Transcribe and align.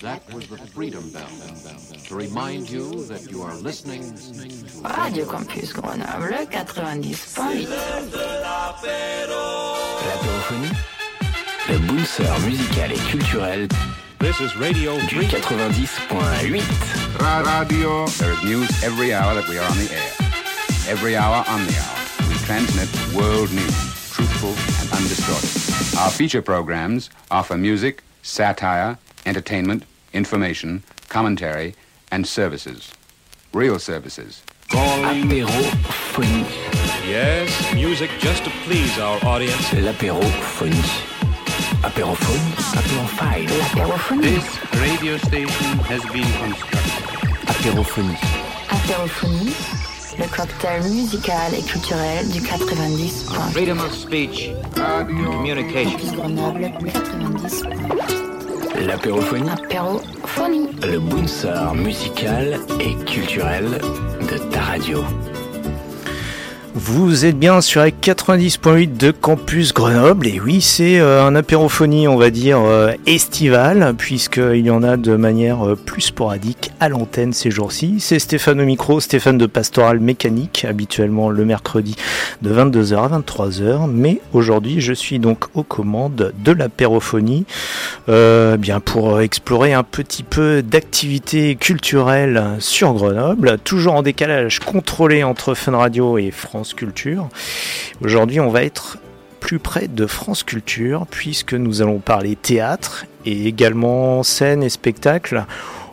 That 0.00 0.22
was 0.32 0.48
the 0.48 0.56
Freedom 0.56 1.10
Bell. 1.10 1.28
To 2.06 2.14
remind 2.14 2.70
you 2.70 3.04
that 3.04 3.30
you 3.30 3.42
are 3.42 3.54
listening 3.56 4.14
to 4.14 4.88
Radio 4.98 5.26
Campus 5.26 5.74
Grenoble 5.74 6.46
90.8. 6.46 7.68
L'apérophonie, 10.06 10.72
le 11.68 11.78
bouncer 11.86 12.24
musical 12.46 12.92
et 12.92 13.10
culturel 13.10 13.68
This 14.18 14.40
is 14.40 14.56
Radio 14.56 14.96
du 15.08 15.20
90.8. 15.20 16.62
Radio. 17.18 18.06
There 18.06 18.32
is 18.32 18.42
news 18.42 18.82
every 18.82 19.12
hour 19.12 19.34
that 19.34 19.46
we 19.48 19.58
are 19.58 19.70
on 19.70 19.76
the 19.76 19.92
air. 19.92 20.12
Every 20.88 21.14
hour 21.14 21.44
on 21.46 21.66
the 21.66 21.76
hour. 21.76 21.98
We 22.26 22.34
transmit 22.46 22.88
world 23.14 23.52
news, 23.52 23.76
truthful 24.12 24.54
and 24.80 24.90
undistorted. 24.92 25.98
Our 25.98 26.10
feature 26.10 26.40
programs 26.40 27.10
offer 27.30 27.58
music, 27.58 28.02
satire, 28.22 28.96
entertainment, 29.30 29.84
information, 30.12 30.82
commentary, 31.08 31.72
and 32.10 32.26
services. 32.26 32.90
Real 33.52 33.78
services. 33.78 34.42
Apérophonie, 34.70 36.44
Yes, 37.08 37.48
music 37.74 38.10
just 38.18 38.42
to 38.44 38.50
please 38.64 38.98
our 38.98 39.18
audience. 39.24 39.72
l'apérophonie. 39.72 40.90
Apérophone, 41.82 42.44
apérophile, 42.80 43.48
L'apérophonie. 43.58 44.38
radio 44.80 45.16
station 45.18 45.78
has 45.90 46.02
been 46.12 46.30
constructed. 46.42 47.04
apérophonie. 47.46 48.18
Apérophonie. 48.68 49.54
Le 50.18 50.26
cocktail 50.26 50.82
musical 50.90 51.54
et 51.54 51.62
culturel 51.62 52.28
du 52.30 52.40
90.8. 52.40 53.52
Freedom 53.52 53.78
of 53.78 53.94
speech, 53.94 54.50
communication. 54.74 55.92
Campus 55.92 56.12
Grenoble 56.12 56.72
90.8. 56.82 58.29
L'apérophonie, 58.78 59.48
Apérophonie. 59.50 60.68
le 60.82 60.98
bouncer 60.98 61.74
musical 61.74 62.58
et 62.80 62.94
culturel 63.04 63.64
de 64.30 64.38
ta 64.50 64.60
radio. 64.60 65.04
Vous 66.72 67.24
êtes 67.24 67.36
bien 67.36 67.60
sur 67.60 67.80
la 67.80 67.90
90.8 67.90 68.96
de 68.96 69.10
Campus 69.10 69.74
Grenoble. 69.74 70.28
Et 70.28 70.38
oui 70.38 70.60
c'est 70.60 71.00
euh, 71.00 71.24
un 71.24 71.34
apérophonie 71.34 72.06
on 72.06 72.16
va 72.16 72.30
dire 72.30 72.60
euh, 72.60 72.92
estivale 73.06 73.92
puisqu'il 73.98 74.64
y 74.64 74.70
en 74.70 74.84
a 74.84 74.96
de 74.96 75.16
manière 75.16 75.66
euh, 75.66 75.74
plus 75.74 76.02
sporadique 76.02 76.70
à 76.78 76.88
l'antenne 76.88 77.32
ces 77.32 77.50
jours-ci. 77.50 77.96
C'est 77.98 78.20
Stéphane 78.20 78.60
au 78.60 78.64
micro, 78.64 79.00
Stéphane 79.00 79.36
de 79.36 79.46
Pastoral 79.46 79.98
Mécanique, 79.98 80.64
habituellement 80.68 81.28
le 81.28 81.44
mercredi 81.44 81.96
de 82.40 82.54
22h 82.54 82.94
à 82.98 83.18
23h 83.18 83.90
mais 83.90 84.20
aujourd'hui 84.32 84.80
je 84.80 84.92
suis 84.92 85.18
donc 85.18 85.46
aux 85.54 85.64
commandes 85.64 86.32
de 86.38 86.52
l'apérophonie 86.52 87.46
pour 88.84 89.20
explorer 89.20 89.72
un 89.72 89.82
petit 89.82 90.22
peu 90.22 90.62
d'activité 90.62 91.56
culturelle 91.56 92.56
sur 92.58 92.92
Grenoble, 92.94 93.58
toujours 93.62 93.94
en 93.94 94.02
décalage 94.02 94.60
contrôlé 94.60 95.24
entre 95.24 95.54
Fun 95.54 95.76
Radio 95.76 96.18
et 96.18 96.30
France 96.30 96.59
Culture. 96.62 97.28
Aujourd'hui, 98.02 98.40
on 98.40 98.50
va 98.50 98.62
être 98.62 98.98
plus 99.40 99.58
près 99.58 99.88
de 99.88 100.06
France 100.06 100.42
Culture 100.42 101.06
puisque 101.10 101.54
nous 101.54 101.82
allons 101.82 101.98
parler 101.98 102.36
théâtre 102.36 103.06
et 103.24 103.46
également 103.46 104.22
scène 104.22 104.62
et 104.62 104.68
spectacle 104.68 105.44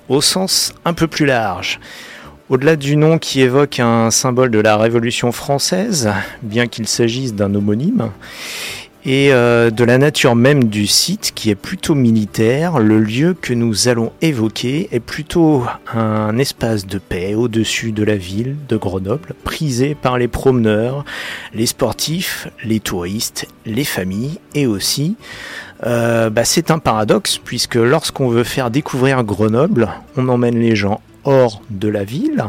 au 0.09 0.21
sens 0.21 0.73
un 0.85 0.93
peu 0.93 1.07
plus 1.07 1.25
large. 1.25 1.79
Au-delà 2.49 2.75
du 2.75 2.95
nom 2.95 3.17
qui 3.17 3.41
évoque 3.41 3.79
un 3.79 4.09
symbole 4.09 4.51
de 4.51 4.59
la 4.59 4.77
Révolution 4.77 5.31
française, 5.33 6.09
bien 6.41 6.67
qu'il 6.67 6.87
s'agisse 6.87 7.33
d'un 7.33 7.53
homonyme, 7.55 8.11
et 9.07 9.31
euh, 9.31 9.71
de 9.71 9.85
la 9.85 9.97
nature 9.97 10.35
même 10.35 10.65
du 10.65 10.85
site 10.85 11.31
qui 11.33 11.49
est 11.49 11.55
plutôt 11.55 11.95
militaire, 11.95 12.79
le 12.79 12.99
lieu 12.99 13.33
que 13.33 13.53
nous 13.53 13.87
allons 13.87 14.11
évoquer 14.21 14.89
est 14.91 14.99
plutôt 14.99 15.63
un 15.93 16.37
espace 16.37 16.85
de 16.85 16.97
paix 16.97 17.33
au-dessus 17.33 17.93
de 17.93 18.03
la 18.03 18.17
ville 18.17 18.57
de 18.67 18.75
Grenoble, 18.75 19.33
prisé 19.45 19.95
par 19.95 20.17
les 20.17 20.27
promeneurs, 20.27 21.05
les 21.53 21.67
sportifs, 21.67 22.49
les 22.65 22.81
touristes, 22.81 23.47
les 23.65 23.85
familles 23.85 24.39
et 24.55 24.67
aussi 24.67 25.15
euh, 25.85 26.29
bah, 26.29 26.43
c'est 26.43 26.69
un 26.69 26.79
paradoxe 26.79 27.37
puisque 27.37 27.75
lorsqu'on 27.75 28.27
veut 28.27 28.43
faire 28.43 28.71
découvrir 28.71 29.23
Grenoble, 29.23 29.87
on 30.17 30.27
emmène 30.27 30.59
les 30.59 30.75
gens 30.75 30.99
hors 31.23 31.61
de 31.69 31.87
la 31.87 32.03
ville 32.03 32.43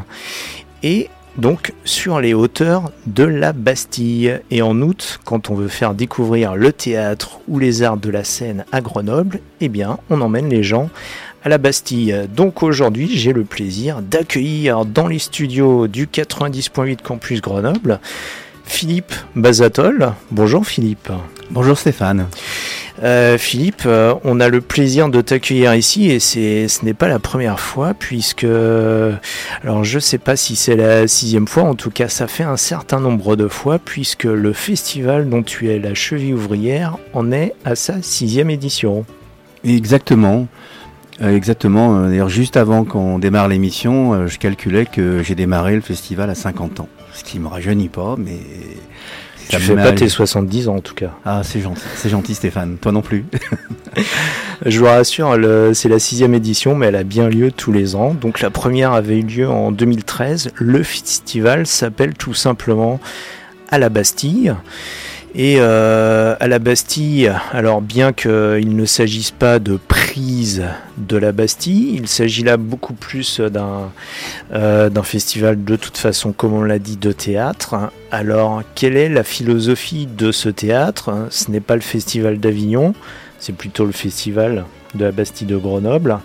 et 0.83 1.09
donc 1.39 1.73
sur 1.85 2.21
les 2.21 2.35
hauteurs 2.35 2.91
de 3.07 3.25
la 3.25 3.53
Bastille. 3.53 4.41
Et 4.51 4.61
en 4.61 4.81
août, 4.83 5.21
quand 5.25 5.51
on 5.51 5.55
veut 5.55 5.69
faire 5.69 5.95
découvrir 5.95 6.57
le 6.57 6.73
théâtre 6.73 7.41
ou 7.49 7.59
les 7.59 7.83
arts 7.83 7.97
de 7.97 8.11
la 8.11 8.25
scène 8.25 8.65
à 8.73 8.81
Grenoble, 8.81 9.41
eh 9.61 9.69
bien 9.69 9.99
on 10.11 10.21
emmène 10.21 10.49
les 10.49 10.63
gens 10.63 10.91
à 11.45 11.49
la 11.49 11.59
Bastille. 11.59 12.29
Donc 12.35 12.63
aujourd'hui, 12.63 13.17
j'ai 13.17 13.33
le 13.33 13.45
plaisir 13.45 14.03
d'accueillir 14.03 14.85
dans 14.85 15.07
les 15.07 15.21
studios 15.21 15.87
du 15.87 16.07
90.8 16.07 16.99
Campus 17.03 17.41
Grenoble 17.41 18.01
Philippe 18.69 19.13
Bazatol. 19.35 20.13
Bonjour 20.31 20.65
Philippe. 20.65 21.11
Bonjour 21.51 21.77
Stéphane. 21.77 22.27
Euh, 23.03 23.39
Philippe, 23.39 23.83
euh, 23.87 24.15
on 24.25 24.39
a 24.39 24.49
le 24.49 24.61
plaisir 24.61 25.09
de 25.09 25.21
t'accueillir 25.21 25.75
ici 25.75 26.11
et 26.11 26.21
c'est, 26.21 26.69
ce 26.69 26.85
n'est 26.85 26.95
pas 26.95 27.09
la 27.09 27.19
première 27.19 27.59
fois 27.59 27.95
puisque, 27.95 28.45
alors 28.45 29.85
je 29.85 29.99
sais 29.99 30.19
pas 30.19 30.37
si 30.37 30.57
c'est 30.57 30.77
la 30.77 31.09
sixième 31.09 31.49
fois, 31.49 31.63
en 31.63 31.75
tout 31.75 31.91
cas 31.91 32.09
ça 32.09 32.27
fait 32.27 32.45
un 32.45 32.57
certain 32.57 33.01
nombre 33.01 33.37
de 33.37 33.49
fois 33.49 33.79
puisque 33.79 34.25
le 34.25 34.53
festival 34.53 35.29
dont 35.29 35.43
tu 35.43 35.71
es 35.71 35.79
la 35.79 35.95
cheville 35.95 36.35
ouvrière 36.35 36.99
en 37.15 37.33
est 37.33 37.55
à 37.65 37.75
sa 37.75 38.03
sixième 38.03 38.51
édition. 38.51 39.07
Exactement. 39.65 40.47
Euh, 41.23 41.35
exactement. 41.35 42.09
D'ailleurs, 42.09 42.29
juste 42.29 42.57
avant 42.57 42.85
qu'on 42.85 43.19
démarre 43.19 43.49
l'émission, 43.49 44.29
je 44.29 44.39
calculais 44.39 44.87
que 44.87 45.23
j'ai 45.23 45.35
démarré 45.35 45.75
le 45.75 45.81
festival 45.81 46.31
à 46.31 46.35
50 46.35 46.81
ans. 46.81 46.89
Ce 47.19 47.25
qui 47.25 47.41
me 47.41 47.49
rajeunit 47.49 47.89
pas, 47.89 48.15
mais. 48.17 48.39
Tu 49.49 49.57
ça 49.57 49.59
fais 49.59 49.75
me 49.75 49.83
pas 49.83 49.93
tes 49.93 50.09
70 50.09 50.69
ans 50.69 50.77
en 50.77 50.81
tout 50.81 50.95
cas. 50.95 51.11
Ah, 51.25 51.41
c'est 51.43 51.61
gentil. 51.61 51.83
C'est 51.97 52.11
gentil, 52.11 52.35
Stéphane. 52.35 52.77
Toi 52.79 52.93
non 52.93 53.03
plus. 53.03 53.25
Je 54.67 54.79
vous 54.79 54.85
rassure, 54.85 55.37
c'est 55.73 55.89
la 55.89 55.99
sixième 55.99 56.35
édition, 56.35 56.77
mais 56.77 56.87
elle 56.87 56.97
a 56.97 57.03
bien 57.03 57.29
lieu 57.29 57.51
tous 57.51 57.73
les 57.73 57.97
ans. 57.97 58.15
Donc 58.15 58.41
la 58.41 58.51
première 58.51 58.93
avait 58.93 59.19
eu 59.19 59.23
lieu 59.23 59.49
en 59.49 59.73
2013. 59.73 60.53
Le 60.55 60.83
festival 60.85 61.67
s'appelle 61.67 62.15
tout 62.15 62.35
simplement 62.35 63.01
à 63.69 63.79
la 63.79 63.89
Bastille. 63.89 64.55
Et 65.41 65.59
euh, 65.61 66.35
à 66.41 66.49
la 66.49 66.59
Bastille, 66.59 67.33
alors 67.53 67.81
bien 67.81 68.13
qu'il 68.13 68.75
ne 68.75 68.85
s'agisse 68.85 69.31
pas 69.31 69.61
de 69.61 69.77
prise 69.77 70.65
de 70.97 71.17
la 71.17 71.31
Bastille, 71.31 71.95
il 71.95 72.09
s'agit 72.09 72.43
là 72.43 72.57
beaucoup 72.57 72.93
plus 72.93 73.41
d'un 73.41 73.93
euh, 74.53 74.91
d'un 74.91 75.05
festival 75.05 75.63
de 75.63 75.77
toute 75.77 75.97
façon, 75.97 76.33
comme 76.33 76.55
on 76.55 76.65
l'a 76.65 76.81
dit, 76.81 76.97
de 76.97 77.13
théâtre. 77.13 77.93
Alors, 78.11 78.65
quelle 78.75 78.97
est 78.97 79.09
la 79.09 79.23
philosophie 79.23 80.09
de 80.09 80.33
ce 80.33 80.49
théâtre? 80.49 81.29
Ce 81.31 81.53
n'est 81.53 81.61
pas 81.61 81.77
le 81.77 81.83
festival 81.83 82.41
d'Avignon, 82.41 82.93
c'est 83.39 83.55
plutôt 83.55 83.85
le 83.85 83.93
festival 83.93 84.65
de 84.97 85.05
la 85.05 85.13
Bastille 85.13 85.47
de 85.47 85.57
Grenoble. 85.57 86.19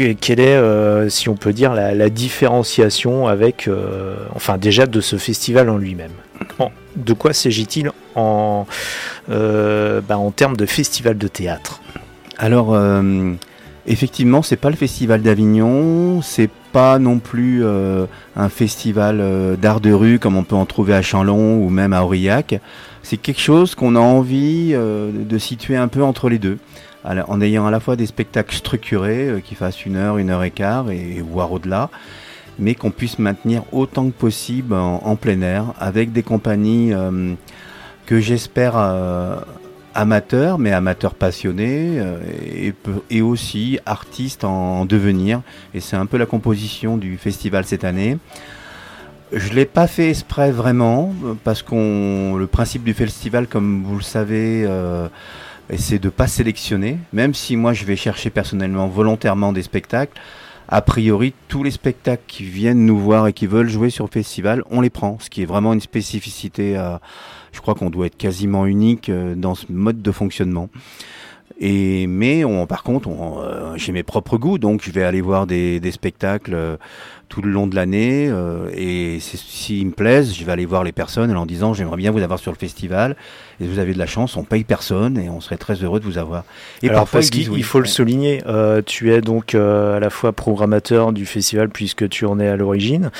Que- 0.00 0.14
quelle 0.14 0.40
est, 0.40 0.56
euh, 0.56 1.10
si 1.10 1.28
on 1.28 1.34
peut 1.34 1.52
dire, 1.52 1.74
la, 1.74 1.94
la 1.94 2.08
différenciation 2.08 3.26
avec, 3.26 3.68
euh, 3.68 4.16
enfin 4.34 4.56
déjà 4.56 4.86
de 4.86 5.02
ce 5.02 5.16
festival 5.16 5.68
en 5.68 5.76
lui-même. 5.76 6.12
De 6.96 7.12
quoi 7.12 7.34
s'agit-il 7.34 7.90
en, 8.14 8.66
euh, 9.30 10.00
bah, 10.00 10.16
en 10.16 10.30
termes 10.30 10.56
de 10.56 10.64
festival 10.64 11.18
de 11.18 11.28
théâtre? 11.28 11.82
Alors, 12.38 12.74
effectivement, 13.86 14.40
c'est 14.40 14.56
pas 14.56 14.70
le 14.70 14.76
festival 14.76 15.20
d'Avignon, 15.20 16.22
c'est 16.22 16.48
pas 16.72 16.98
non 16.98 17.18
plus 17.18 17.62
un 18.36 18.48
festival 18.48 19.22
d'art 19.60 19.80
de 19.80 19.92
rue 19.92 20.18
comme 20.18 20.38
on 20.38 20.44
peut 20.44 20.56
en 20.56 20.64
trouver 20.64 20.94
à 20.94 21.02
Chanlon 21.02 21.62
ou 21.62 21.68
même 21.68 21.92
à 21.92 22.04
Aurillac. 22.04 22.58
C'est 23.02 23.18
quelque 23.18 23.42
chose 23.42 23.74
qu'on 23.74 23.96
a 23.96 24.00
envie 24.00 24.72
de 24.72 25.38
situer 25.38 25.76
un 25.76 25.88
peu 25.88 26.02
entre 26.02 26.30
les 26.30 26.38
deux, 26.38 26.56
en 27.04 27.40
ayant 27.40 27.66
à 27.66 27.70
la 27.70 27.80
fois 27.80 27.96
des 27.96 28.06
spectacles 28.06 28.54
structurés 28.54 29.28
euh, 29.28 29.40
qui 29.40 29.54
fassent 29.54 29.84
une 29.86 29.96
heure, 29.96 30.18
une 30.18 30.30
heure 30.30 30.44
et 30.44 30.50
quart, 30.50 30.90
et 30.90 31.20
voire 31.20 31.52
au-delà, 31.52 31.90
mais 32.58 32.74
qu'on 32.74 32.90
puisse 32.90 33.18
maintenir 33.18 33.62
autant 33.72 34.06
que 34.06 34.14
possible 34.14 34.74
en, 34.74 35.16
plein 35.16 35.40
air 35.40 35.72
avec 35.78 36.12
des 36.12 36.22
compagnies 36.22 36.92
euh, 36.92 37.34
que 38.06 38.20
j'espère 38.20 38.74
euh, 38.76 39.36
amateurs, 39.94 40.58
mais 40.58 40.72
amateurs 40.72 41.14
passionnés 41.14 41.98
euh, 41.98 42.18
et, 43.10 43.22
aussi 43.22 43.78
artistes 43.86 44.44
en, 44.44 44.80
en 44.80 44.84
devenir. 44.84 45.40
Et 45.74 45.80
c'est 45.80 45.96
un 45.96 46.06
peu 46.06 46.18
la 46.18 46.26
composition 46.26 46.96
du 46.96 47.16
festival 47.16 47.64
cette 47.64 47.84
année. 47.84 48.18
Je 49.32 49.52
l'ai 49.52 49.64
pas 49.64 49.86
fait 49.86 50.10
exprès 50.10 50.50
vraiment, 50.50 51.14
parce 51.44 51.62
qu'on 51.62 52.36
le 52.36 52.46
principe 52.48 52.82
du 52.82 52.94
festival, 52.94 53.46
comme 53.46 53.84
vous 53.84 53.94
le 53.94 54.02
savez, 54.02 54.68
euh, 55.70 55.74
c'est 55.78 55.98
de 55.98 56.08
pas 56.08 56.26
sélectionner. 56.26 56.98
Même 57.12 57.34
si 57.34 57.56
moi 57.56 57.72
je 57.72 57.84
vais 57.84 57.96
chercher 57.96 58.30
personnellement 58.30 58.88
volontairement 58.88 59.52
des 59.52 59.62
spectacles, 59.62 60.20
a 60.70 60.82
priori 60.82 61.34
tous 61.48 61.64
les 61.64 61.72
spectacles 61.72 62.22
qui 62.28 62.44
viennent 62.44 62.86
nous 62.86 62.98
voir 62.98 63.26
et 63.26 63.32
qui 63.32 63.46
veulent 63.46 63.68
jouer 63.68 63.90
sur 63.90 64.04
le 64.04 64.10
festival, 64.10 64.62
on 64.70 64.80
les 64.80 64.90
prend. 64.90 65.18
Ce 65.18 65.28
qui 65.28 65.42
est 65.42 65.46
vraiment 65.46 65.72
une 65.72 65.80
spécificité. 65.80 66.78
euh, 66.78 66.96
je 67.52 67.60
crois 67.60 67.74
qu'on 67.74 67.90
doit 67.90 68.06
être 68.06 68.16
quasiment 68.16 68.66
unique 68.66 69.08
euh, 69.08 69.34
dans 69.34 69.56
ce 69.56 69.66
mode 69.68 70.00
de 70.00 70.12
fonctionnement. 70.12 70.68
Et 71.58 72.06
mais 72.06 72.44
on, 72.44 72.66
par 72.66 72.84
contre, 72.84 73.08
on, 73.08 73.40
euh, 73.40 73.76
j'ai 73.76 73.90
mes 73.90 74.04
propres 74.04 74.38
goûts, 74.38 74.58
donc 74.58 74.82
je 74.82 74.92
vais 74.92 75.02
aller 75.02 75.20
voir 75.20 75.46
des, 75.48 75.80
spectacles 75.90 76.78
tout 77.30 77.40
le 77.40 77.50
long 77.50 77.66
de 77.66 77.74
l'année. 77.74 78.28
euh, 78.28 78.68
et 78.74 79.18
s'ils 79.20 79.86
me 79.86 79.92
plaisent, 79.92 80.34
je 80.34 80.44
vais 80.44 80.52
aller 80.52 80.66
voir 80.66 80.84
les 80.84 80.92
personnes 80.92 81.30
en 81.30 81.34
leur 81.34 81.46
disant 81.46 81.72
j'aimerais 81.72 81.96
bien 81.96 82.10
vous 82.10 82.20
avoir 82.22 82.38
sur 82.38 82.52
le 82.52 82.58
festival. 82.58 83.16
Et 83.62 83.66
vous 83.66 83.78
avez 83.78 83.92
de 83.92 83.98
la 83.98 84.06
chance, 84.06 84.36
on 84.36 84.42
paye 84.42 84.64
personne 84.64 85.18
et 85.18 85.28
on 85.30 85.40
serait 85.40 85.58
très 85.58 85.74
heureux 85.74 86.00
de 86.00 86.04
vous 86.04 86.18
avoir. 86.18 86.44
Et 86.82 86.88
Alors 86.88 87.02
parfois, 87.02 87.20
parce 87.20 87.30
qu'il 87.30 87.48
oui. 87.50 87.62
faut 87.62 87.78
le 87.78 87.86
souligner, 87.86 88.42
euh, 88.46 88.82
tu 88.84 89.12
es 89.12 89.20
donc 89.20 89.54
euh, 89.54 89.96
à 89.96 90.00
la 90.00 90.10
fois 90.10 90.32
programmateur 90.32 91.12
du 91.12 91.24
festival 91.24 91.68
puisque 91.68 92.08
tu 92.08 92.24
en 92.26 92.40
es 92.40 92.48
à 92.48 92.56
l'origine, 92.56 93.10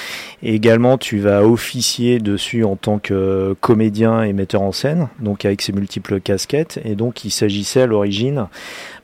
et 0.43 0.55
également 0.55 0.99
tu 0.99 1.19
vas 1.21 1.45
officier 1.45 2.19
dessus 2.19 2.65
en 2.65 2.77
tant 2.77 2.99
que 2.99 3.55
comédien 3.61 4.23
et 4.23 4.33
metteur 4.33 4.62
en 4.62 4.73
scène, 4.73 5.09
donc 5.21 5.45
avec 5.45 5.62
ses 5.62 5.73
multiples 5.73 6.21
casquettes, 6.21 6.81
et 6.85 6.95
donc 6.97 7.25
il 7.25 7.31
s'agissait 7.31 7.83
à 7.83 7.87
l'origine 7.87 8.47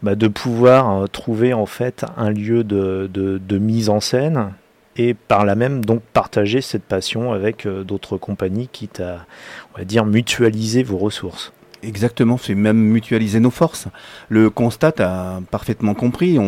bah, 0.03 0.14
de 0.14 0.29
pouvoir 0.29 1.08
trouver 1.11 1.53
en 1.53 1.67
fait 1.67 2.05
un 2.17 2.31
lieu 2.31 2.64
de, 2.64 3.08
de, 3.12 3.38
de 3.38 3.58
mise 3.58 3.88
en 3.88 4.00
scène 4.00 4.53
et 4.96 5.14
par 5.14 5.44
là 5.44 5.54
même 5.54 5.84
donc 5.84 6.02
partager 6.12 6.60
cette 6.60 6.84
passion 6.84 7.32
avec 7.32 7.66
euh, 7.66 7.84
d'autres 7.84 8.16
compagnies 8.16 8.69
quitte 8.69 9.00
à 9.00 9.26
on 9.75 9.78
va 9.78 9.84
dire 9.84 10.04
mutualiser 10.04 10.82
vos 10.82 10.98
ressources. 10.98 11.52
Exactement, 11.82 12.38
c'est 12.38 12.54
même 12.54 12.78
mutualiser 12.78 13.38
nos 13.38 13.50
forces. 13.50 13.87
Le 14.28 14.50
constat 14.50 14.94
a 14.98 15.40
parfaitement 15.50 15.94
compris. 15.94 16.38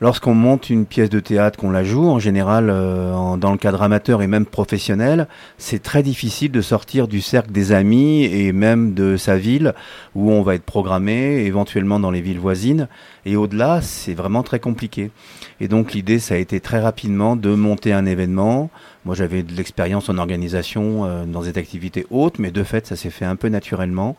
Lorsqu'on 0.00 0.34
monte 0.34 0.70
une 0.70 0.86
pièce 0.86 1.10
de 1.10 1.20
théâtre, 1.20 1.58
qu'on 1.58 1.70
la 1.70 1.84
joue, 1.84 2.06
en 2.06 2.18
général, 2.18 2.68
euh, 2.70 3.36
dans 3.36 3.52
le 3.52 3.58
cadre 3.58 3.82
amateur 3.82 4.22
et 4.22 4.26
même 4.26 4.46
professionnel, 4.46 5.28
c'est 5.58 5.82
très 5.82 6.02
difficile 6.02 6.50
de 6.50 6.60
sortir 6.60 7.08
du 7.08 7.20
cercle 7.20 7.50
des 7.50 7.72
amis 7.72 8.24
et 8.24 8.52
même 8.52 8.94
de 8.94 9.16
sa 9.16 9.36
ville 9.36 9.74
où 10.14 10.30
on 10.30 10.42
va 10.42 10.54
être 10.54 10.64
programmé, 10.64 11.44
éventuellement 11.44 12.00
dans 12.00 12.10
les 12.10 12.20
villes 12.20 12.38
voisines. 12.38 12.88
Et 13.26 13.36
au-delà, 13.36 13.80
c'est 13.82 14.14
vraiment 14.14 14.42
très 14.42 14.60
compliqué. 14.60 15.10
Et 15.60 15.68
donc 15.68 15.92
l'idée, 15.92 16.18
ça 16.18 16.34
a 16.34 16.38
été 16.38 16.60
très 16.60 16.80
rapidement 16.80 17.36
de 17.36 17.50
monter 17.54 17.92
un 17.92 18.06
événement. 18.06 18.70
Moi, 19.04 19.14
j'avais 19.14 19.42
de 19.42 19.52
l'expérience 19.54 20.08
en 20.08 20.18
organisation 20.18 21.04
euh, 21.04 21.24
dans 21.24 21.42
des 21.42 21.58
activités 21.58 22.06
hautes, 22.10 22.38
mais 22.38 22.50
de 22.50 22.62
fait, 22.62 22.86
ça 22.86 22.96
s'est 22.96 23.10
fait 23.10 23.24
un 23.24 23.36
peu 23.36 23.48
naturellement. 23.48 24.16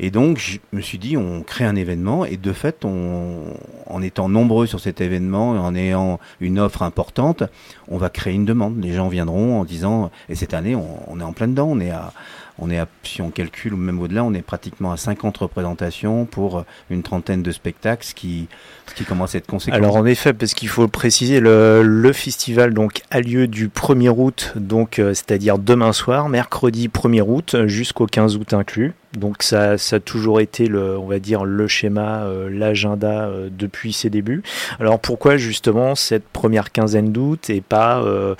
Et 0.00 0.10
donc, 0.10 0.38
je 0.38 0.58
me 0.72 0.80
suis 0.80 0.98
dit, 0.98 1.16
on 1.16 1.42
crée 1.42 1.64
un 1.64 1.74
événement, 1.74 2.24
et 2.24 2.36
de 2.36 2.52
fait, 2.52 2.84
on, 2.84 3.54
en 3.86 4.02
étant 4.02 4.28
nombreux 4.28 4.66
sur 4.66 4.78
cet 4.78 5.00
événement, 5.00 5.50
en 5.50 5.74
ayant 5.74 6.20
une 6.40 6.60
offre 6.60 6.82
importante, 6.82 7.42
on 7.88 7.98
va 7.98 8.08
créer 8.08 8.34
une 8.34 8.44
demande. 8.44 8.80
Les 8.80 8.92
gens 8.92 9.08
viendront 9.08 9.60
en 9.60 9.64
disant, 9.64 10.10
et 10.28 10.36
cette 10.36 10.54
année, 10.54 10.76
on, 10.76 11.18
est 11.18 11.24
en 11.24 11.32
plein 11.32 11.48
dedans, 11.48 11.66
on 11.68 11.80
est 11.80 11.90
à, 11.90 12.12
on 12.60 12.70
est 12.70 12.78
à, 12.78 12.86
si 13.02 13.22
on 13.22 13.30
calcule, 13.30 13.74
ou 13.74 13.76
même 13.76 14.00
au-delà, 14.00 14.22
on 14.22 14.34
est 14.34 14.42
pratiquement 14.42 14.92
à 14.92 14.96
50 14.96 15.36
représentations 15.38 16.26
pour 16.26 16.64
une 16.90 17.02
trentaine 17.02 17.42
de 17.42 17.50
spectacles, 17.50 18.06
ce 18.06 18.14
qui, 18.14 18.46
ce 18.86 18.94
qui 18.94 19.04
commence 19.04 19.34
à 19.34 19.38
être 19.38 19.48
conséquent. 19.48 19.76
Alors 19.76 19.96
en 19.96 20.06
effet, 20.06 20.32
parce 20.32 20.54
qu'il 20.54 20.68
faut 20.68 20.86
préciser, 20.86 21.40
le, 21.40 21.82
le 21.82 22.12
festival 22.12 22.72
donc 22.72 23.02
a 23.10 23.20
lieu 23.20 23.48
du 23.48 23.66
1er 23.66 24.14
août, 24.16 24.52
donc 24.54 25.00
euh, 25.00 25.12
c'est-à-dire 25.12 25.58
demain 25.58 25.92
soir, 25.92 26.28
mercredi 26.28 26.86
1er 26.86 27.22
août 27.22 27.56
jusqu'au 27.66 28.06
15 28.06 28.36
août 28.36 28.54
inclus. 28.54 28.94
Donc 29.14 29.42
ça, 29.42 29.78
ça 29.78 29.96
a 29.96 30.00
toujours 30.00 30.40
été 30.40 30.66
le, 30.66 30.98
on 30.98 31.06
va 31.06 31.18
dire 31.18 31.44
le 31.44 31.66
schéma, 31.66 32.24
euh, 32.24 32.50
l'agenda 32.50 33.26
euh, 33.26 33.48
depuis 33.50 33.94
ses 33.94 34.10
débuts. 34.10 34.42
Alors 34.80 35.00
pourquoi 35.00 35.38
justement 35.38 35.94
cette 35.94 36.28
première 36.28 36.72
quinzaine 36.72 37.10
d'août 37.10 37.48
et 37.48 37.62
pas 37.62 38.02
euh, 38.02 38.34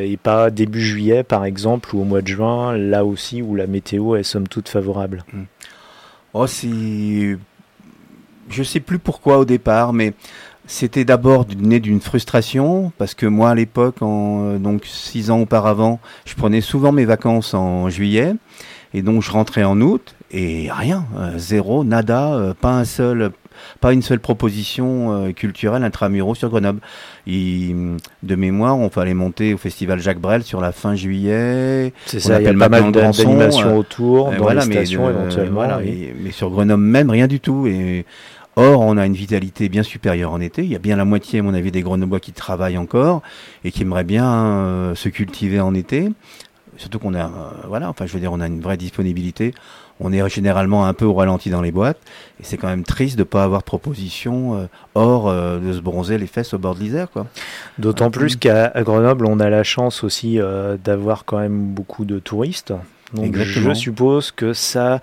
et 0.00 0.16
pas 0.16 0.50
début 0.50 0.80
juillet 0.80 1.24
par 1.24 1.44
exemple 1.44 1.94
ou 1.94 2.02
au 2.02 2.04
mois 2.04 2.22
de 2.22 2.28
juin, 2.28 2.76
là 2.76 3.04
aussi 3.04 3.42
où 3.42 3.56
la 3.56 3.66
météo 3.66 4.14
est 4.14 4.22
somme 4.22 4.46
toute 4.46 4.68
favorable? 4.68 5.24
Oh, 6.34 6.46
c'est. 6.46 7.36
Je 8.48 8.62
sais 8.62 8.80
plus 8.80 8.98
pourquoi 8.98 9.38
au 9.38 9.44
départ, 9.44 9.92
mais 9.92 10.12
c'était 10.66 11.04
d'abord 11.04 11.46
né 11.56 11.80
d'une 11.80 12.00
frustration, 12.00 12.92
parce 12.98 13.14
que 13.14 13.26
moi, 13.26 13.50
à 13.50 13.54
l'époque, 13.54 14.02
en, 14.02 14.54
donc 14.58 14.84
six 14.86 15.30
ans 15.30 15.40
auparavant, 15.40 15.98
je 16.24 16.34
prenais 16.34 16.60
souvent 16.60 16.92
mes 16.92 17.04
vacances 17.04 17.54
en 17.54 17.88
juillet, 17.90 18.34
et 18.94 19.02
donc 19.02 19.22
je 19.22 19.30
rentrais 19.30 19.64
en 19.64 19.80
août, 19.80 20.14
et 20.32 20.68
rien, 20.70 21.04
euh, 21.18 21.32
zéro, 21.38 21.84
nada, 21.84 22.34
euh, 22.34 22.54
pas 22.58 22.72
un 22.72 22.84
seul. 22.84 23.30
Pas 23.82 23.92
une 23.92 24.00
seule 24.00 24.20
proposition 24.20 25.12
euh, 25.12 25.32
culturelle 25.32 25.84
intramuros 25.84 26.34
sur 26.34 26.48
Grenoble. 26.48 26.80
De 27.26 28.34
mémoire, 28.34 28.78
on 28.78 28.88
fallait 28.88 29.12
monter 29.14 29.52
au 29.52 29.58
festival 29.58 30.00
Jacques 30.00 30.18
Brel 30.20 30.42
sur 30.42 30.60
la 30.62 30.72
fin 30.72 30.94
juillet. 30.94 31.92
C'est 32.06 32.20
ça, 32.20 32.40
il 32.40 32.44
y 32.44 32.48
a 32.48 32.54
pas 32.54 32.68
mal 32.70 32.90
d'animations 32.92 33.76
autour, 33.76 34.30
dans 34.30 34.36
voilà, 34.38 34.62
les 34.62 34.68
mais 34.68 34.74
stations 34.76 35.06
de- 35.06 35.12
éventuellement. 35.12 35.54
voilà, 35.54 35.78
oui. 35.78 35.88
et- 35.88 36.14
mais 36.22 36.30
sur 36.30 36.48
Grenoble 36.50 36.82
même, 36.82 37.10
rien 37.10 37.26
du 37.26 37.38
tout. 37.40 37.66
Et 37.66 38.06
or, 38.56 38.80
on 38.80 38.96
a 38.96 39.04
une 39.06 39.14
vitalité 39.14 39.68
bien 39.68 39.82
supérieure 39.82 40.32
en 40.32 40.40
été. 40.40 40.62
Il 40.64 40.70
y 40.70 40.76
a 40.76 40.78
bien 40.80 40.96
la 40.96 41.04
moitié, 41.04 41.40
à 41.40 41.42
mon 41.42 41.52
avis, 41.54 41.70
des 41.70 41.82
Grenoblois 41.82 42.20
qui 42.20 42.32
travaillent 42.32 42.78
encore 42.78 43.22
et 43.64 43.70
qui 43.72 43.82
aimeraient 43.82 44.04
bien 44.04 44.26
euh, 44.32 44.94
se 44.94 45.08
cultiver 45.10 45.60
en 45.60 45.74
été. 45.74 46.10
Surtout 46.80 46.98
qu'on 46.98 47.12
a, 47.12 47.26
euh, 47.26 47.28
voilà, 47.68 47.90
enfin, 47.90 48.06
je 48.06 48.12
veux 48.14 48.20
dire, 48.20 48.32
on 48.32 48.40
a 48.40 48.46
une 48.46 48.62
vraie 48.62 48.78
disponibilité. 48.78 49.52
On 50.00 50.14
est 50.14 50.26
généralement 50.30 50.86
un 50.86 50.94
peu 50.94 51.04
au 51.04 51.12
ralenti 51.12 51.50
dans 51.50 51.60
les 51.60 51.72
boîtes, 51.72 51.98
et 52.40 52.42
c'est 52.42 52.56
quand 52.56 52.68
même 52.68 52.84
triste 52.84 53.18
de 53.18 53.22
pas 53.22 53.44
avoir 53.44 53.60
de 53.60 53.66
proposition 53.66 54.56
euh, 54.56 54.66
hors 54.94 55.28
euh, 55.28 55.58
de 55.58 55.74
se 55.74 55.80
bronzer 55.80 56.16
les 56.16 56.26
fesses 56.26 56.54
au 56.54 56.58
bord 56.58 56.74
de 56.74 56.80
l'Isère, 56.80 57.10
quoi. 57.10 57.26
D'autant 57.78 58.10
plus 58.10 58.36
qu'à 58.36 58.72
Grenoble, 58.78 59.26
on 59.26 59.40
a 59.40 59.50
la 59.50 59.62
chance 59.62 60.02
aussi 60.02 60.38
d'avoir 60.82 61.26
quand 61.26 61.38
même 61.38 61.66
beaucoup 61.74 62.06
de 62.06 62.18
touristes. 62.18 62.72
Donc 63.14 63.26
Exactement. 63.26 63.74
je 63.74 63.78
suppose 63.78 64.30
que 64.30 64.52
ça, 64.52 65.00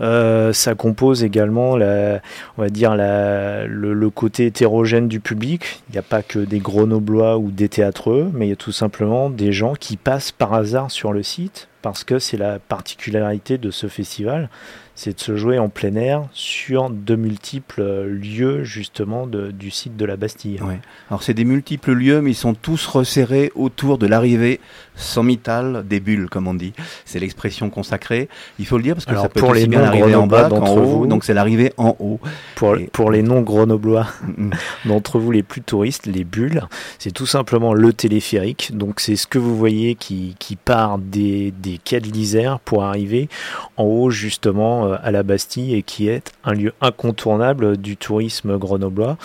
euh, 0.00 0.52
ça 0.52 0.74
compose 0.74 1.22
également 1.22 1.76
la, 1.76 2.20
on 2.58 2.62
va 2.62 2.68
dire 2.68 2.96
la, 2.96 3.66
le, 3.66 3.94
le 3.94 4.10
côté 4.10 4.46
hétérogène 4.46 5.08
du 5.08 5.20
public. 5.20 5.82
Il 5.88 5.92
n'y 5.92 5.98
a 5.98 6.02
pas 6.02 6.22
que 6.22 6.40
des 6.40 6.58
grenoblois 6.58 7.38
ou 7.38 7.50
des 7.50 7.68
théâtreux, 7.68 8.30
mais 8.32 8.46
il 8.46 8.50
y 8.50 8.52
a 8.52 8.56
tout 8.56 8.72
simplement 8.72 9.30
des 9.30 9.52
gens 9.52 9.74
qui 9.74 9.96
passent 9.96 10.32
par 10.32 10.52
hasard 10.54 10.90
sur 10.90 11.12
le 11.12 11.22
site 11.22 11.68
parce 11.84 12.02
que 12.02 12.18
c'est 12.18 12.38
la 12.38 12.58
particularité 12.58 13.58
de 13.58 13.70
ce 13.70 13.86
festival, 13.88 14.48
c'est 14.96 15.16
de 15.16 15.20
se 15.20 15.36
jouer 15.36 15.58
en 15.58 15.68
plein 15.68 15.96
air 15.96 16.22
sur 16.32 16.88
de 16.88 17.14
multiples 17.16 17.80
euh, 17.82 18.06
lieux 18.06 18.62
justement 18.64 19.26
de- 19.26 19.50
du 19.50 19.70
site 19.70 19.96
de 19.96 20.04
la 20.04 20.16
Bastille. 20.16 20.60
Ouais. 20.62 20.80
Alors 21.10 21.22
c'est 21.24 21.34
des 21.34 21.44
multiples 21.44 21.92
lieux, 21.92 22.20
mais 22.22 22.30
ils 22.30 22.34
sont 22.36 22.54
tous 22.54 22.86
resserrés 22.86 23.50
autour 23.56 23.98
de 23.98 24.06
l'arrivée 24.06 24.60
sommitale 24.94 25.84
des 25.86 26.00
bulles, 26.00 26.28
comme 26.30 26.46
on 26.48 26.54
dit. 26.54 26.72
C'est 27.04 27.18
l'expression 27.18 27.70
consacrée. 27.70 28.28
Il 28.58 28.66
faut 28.66 28.76
le 28.76 28.82
dire 28.84 28.94
parce 28.94 29.04
que 29.04 29.10
Alors, 29.10 29.24
ça 29.24 29.28
peut 29.28 29.40
pour 29.40 29.48
être 29.50 29.56
aussi 29.56 29.62
les 29.64 29.68
bien 29.68 29.80
l'arrivée 29.82 30.14
en 30.14 30.26
bas 30.26 30.48
qu'en 30.48 30.60
d'entre 30.60 30.72
haut. 30.78 30.84
vous- 30.84 31.06
Donc 31.06 31.24
c'est 31.24 31.34
l'arrivée 31.34 31.72
en 31.76 31.96
haut. 31.98 32.20
Pour, 32.54 32.76
Et- 32.76 32.84
pour 32.92 33.10
les 33.10 33.22
non-grenoblois 33.22 34.06
Mm, 34.38 34.50
d'entre 34.86 35.18
vous 35.18 35.30
les 35.32 35.42
plus 35.42 35.60
touristes, 35.60 36.06
les 36.06 36.24
bulles, 36.24 36.62
c'est 36.98 37.12
tout 37.12 37.26
simplement 37.26 37.74
le 37.74 37.92
téléphérique. 37.92 38.70
Donc 38.76 39.00
c'est 39.00 39.16
ce 39.16 39.26
que 39.26 39.38
vous 39.38 39.56
voyez 39.56 39.96
qui, 39.96 40.34
qui 40.38 40.56
part 40.56 40.98
des, 40.98 41.52
des 41.52 41.73
quais 41.78 42.00
de 42.00 42.08
l'Isère 42.08 42.60
pour 42.60 42.84
arriver 42.84 43.28
en 43.76 43.84
haut 43.84 44.10
justement 44.10 44.86
euh, 44.86 44.96
à 45.02 45.10
la 45.10 45.22
Bastille 45.22 45.74
et 45.74 45.82
qui 45.82 46.08
est 46.08 46.32
un 46.44 46.52
lieu 46.54 46.72
incontournable 46.80 47.76
du 47.76 47.96
tourisme 47.96 48.58
grenoblois. 48.58 49.16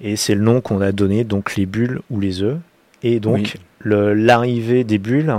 Et 0.00 0.16
c'est 0.16 0.34
le 0.34 0.42
nom 0.42 0.60
qu'on 0.60 0.80
a 0.80 0.92
donné, 0.92 1.24
donc 1.24 1.56
les 1.56 1.66
bulles 1.66 2.00
ou 2.10 2.20
les 2.20 2.42
œufs. 2.42 2.58
Et 3.02 3.20
donc 3.20 3.56
Oui. 3.84 4.00
l'arrivée 4.14 4.84
des 4.84 4.98
bulles, 4.98 5.34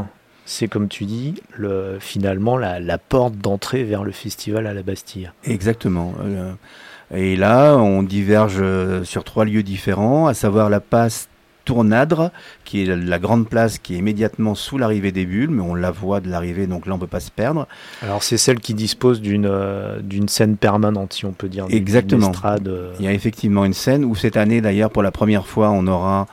c'est 0.46 0.68
comme 0.68 0.88
tu 0.88 1.06
dis, 1.06 1.36
le, 1.58 1.98
finalement 2.00 2.58
la, 2.58 2.80
la 2.80 2.98
porte 2.98 3.36
d'entrée 3.38 3.84
vers 3.84 4.04
le 4.04 4.12
festival 4.12 4.68
à 4.68 4.74
la 4.74 4.84
Bastille. 4.84 5.32
Exactement. 5.44 6.14
Euh, 6.24 6.52
Et 7.14 7.36
là, 7.36 7.76
on 7.78 8.02
diverge 8.04 8.58
euh, 8.60 9.04
sur 9.04 9.24
trois 9.24 9.46
lieux 9.46 9.64
différents, 9.64 10.28
à 10.28 10.34
savoir 10.34 10.70
la 10.70 10.80
passe 10.80 11.28
Tournadre, 11.66 12.32
qui 12.64 12.84
est 12.84 12.96
la 12.96 13.20
grande 13.20 13.50
place 13.50 13.80
qui 13.80 13.96
est 13.96 13.98
immédiatement 13.98 14.56
sous 14.56 14.78
l'arrivée 14.78 15.12
des 15.12 15.26
bulles, 15.26 15.50
mais 15.50 15.62
on 15.62 15.76
la 15.76 15.92
voit 15.92 16.22
de 16.22 16.30
l'arrivée, 16.30 16.68
donc 16.68 16.86
là 16.86 16.94
on 16.94 17.00
peut 17.00 17.08
pas 17.08 17.20
se 17.20 17.32
perdre. 17.32 17.68
Alors 18.02 18.24
c'est 18.24 18.38
celle 18.38 18.60
qui 18.60 18.74
dispose 18.74 19.20
d'une 19.22 19.48
euh, 19.48 20.00
d'une 20.02 20.30
scène 20.30 20.58
permanente, 20.58 21.14
si 21.14 21.26
on 21.26 21.34
peut 21.34 21.50
dire. 21.50 21.66
Exactement. 21.70 22.32
estrade, 22.32 22.68
euh, 22.68 22.94
Il 23.00 23.06
y 23.06 23.08
a 23.08 23.14
effectivement 23.14 23.66
une 23.66 23.74
scène 23.74 24.06
où 24.06 24.16
cette 24.16 24.38
année, 24.38 24.62
d'ailleurs, 24.62 24.92
pour 24.92 25.04
la 25.04 25.12
première 25.12 25.48
fois, 25.48 25.72
on 25.72 25.88
aura 25.88 26.28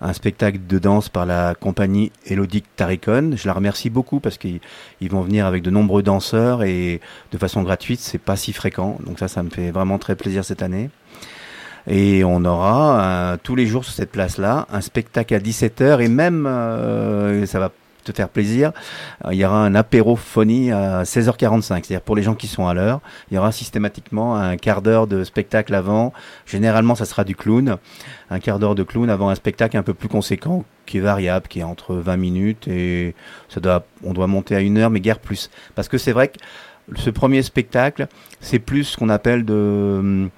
un 0.00 0.12
spectacle 0.12 0.60
de 0.68 0.78
danse 0.78 1.08
par 1.08 1.26
la 1.26 1.54
compagnie 1.54 2.12
Elodic 2.26 2.64
Tarikon. 2.76 3.32
Je 3.34 3.46
la 3.46 3.52
remercie 3.52 3.90
beaucoup 3.90 4.20
parce 4.20 4.38
qu'ils 4.38 4.60
ils 5.00 5.10
vont 5.10 5.22
venir 5.22 5.46
avec 5.46 5.62
de 5.62 5.70
nombreux 5.70 6.02
danseurs 6.02 6.62
et 6.62 7.00
de 7.32 7.38
façon 7.38 7.62
gratuite, 7.62 8.00
c'est 8.00 8.18
pas 8.18 8.36
si 8.36 8.52
fréquent. 8.52 8.98
Donc 9.04 9.18
ça, 9.18 9.28
ça 9.28 9.42
me 9.42 9.50
fait 9.50 9.70
vraiment 9.70 9.98
très 9.98 10.14
plaisir 10.14 10.44
cette 10.44 10.62
année. 10.62 10.90
Et 11.88 12.22
on 12.22 12.44
aura 12.44 13.00
euh, 13.00 13.36
tous 13.42 13.56
les 13.56 13.66
jours 13.66 13.84
sur 13.84 13.94
cette 13.94 14.12
place-là 14.12 14.66
un 14.70 14.82
spectacle 14.82 15.34
à 15.34 15.38
17h 15.38 16.04
et 16.04 16.08
même, 16.08 16.46
euh, 16.46 17.46
ça 17.46 17.58
va 17.58 17.72
te 18.04 18.12
faire 18.12 18.28
plaisir, 18.28 18.72
euh, 19.24 19.32
il 19.32 19.38
y 19.38 19.44
aura 19.44 19.64
un 19.64 19.74
apérophonie 19.74 20.70
à 20.70 21.04
16h45. 21.04 21.66
C'est-à-dire 21.66 22.02
pour 22.02 22.14
les 22.14 22.22
gens 22.22 22.34
qui 22.34 22.46
sont 22.46 22.66
à 22.66 22.74
l'heure, 22.74 23.00
il 23.30 23.36
y 23.36 23.38
aura 23.38 23.52
systématiquement 23.52 24.36
un 24.36 24.58
quart 24.58 24.82
d'heure 24.82 25.06
de 25.06 25.24
spectacle 25.24 25.74
avant. 25.74 26.12
Généralement, 26.44 26.94
ça 26.94 27.06
sera 27.06 27.24
du 27.24 27.34
clown. 27.34 27.76
Un 28.30 28.38
quart 28.38 28.58
d'heure 28.58 28.74
de 28.74 28.82
clown 28.82 29.08
avant 29.08 29.30
un 29.30 29.34
spectacle 29.34 29.78
un 29.78 29.82
peu 29.82 29.94
plus 29.94 30.08
conséquent 30.08 30.64
qui 30.84 30.98
est 30.98 31.02
variable, 31.02 31.48
qui 31.48 31.60
est 31.60 31.64
entre 31.64 31.94
20 31.94 32.16
minutes 32.18 32.68
et 32.68 33.14
ça 33.48 33.60
doit, 33.60 33.84
on 34.04 34.12
doit 34.12 34.26
monter 34.26 34.54
à 34.54 34.60
une 34.60 34.76
heure, 34.76 34.90
mais 34.90 35.00
guère 35.00 35.20
plus. 35.20 35.50
Parce 35.74 35.88
que 35.88 35.96
c'est 35.96 36.12
vrai 36.12 36.28
que 36.28 36.38
ce 36.96 37.10
premier 37.10 37.42
spectacle, 37.42 38.06
c'est 38.40 38.58
plus 38.58 38.84
ce 38.84 38.96
qu'on 38.96 39.08
appelle 39.08 39.44
de. 39.44 40.28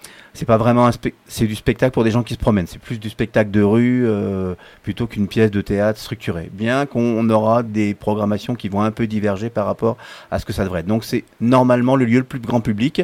C'est 0.41 0.47
pas 0.47 0.57
vraiment 0.57 0.87
un 0.87 0.91
c'est 1.27 1.45
du 1.45 1.55
spectacle 1.55 1.93
pour 1.93 2.03
des 2.03 2.11
gens 2.11 2.23
qui 2.23 2.33
se 2.33 2.39
promènent. 2.39 2.67
C'est 2.67 2.81
plus 2.81 2.99
du 2.99 3.11
spectacle 3.11 3.51
de 3.51 3.61
rue 3.61 4.07
euh, 4.07 4.55
plutôt 4.83 5.07
qu'une 5.07 5.29
pièce 5.29 5.51
de 5.51 5.61
théâtre 5.61 6.01
structurée. 6.01 6.49
Bien 6.51 6.87
qu'on 6.87 7.29
aura 7.29 7.63
des 7.63 7.93
programmations 7.93 8.55
qui 8.55 8.71
vont 8.71 8.81
un 8.81 8.91
peu 8.91 9.07
diverger 9.07 9.51
par 9.51 9.67
rapport 9.67 9.99
à 10.31 10.39
ce 10.39 10.47
que 10.47 10.55
ça 10.55 10.65
devrait 10.65 10.81
être. 10.81 10.87
Donc 10.87 11.05
c'est 11.05 11.25
normalement 11.43 11.95
le 11.95 12.07
lieu 12.07 12.17
le 12.17 12.25
plus 12.25 12.39
grand 12.39 12.63
public, 12.63 13.03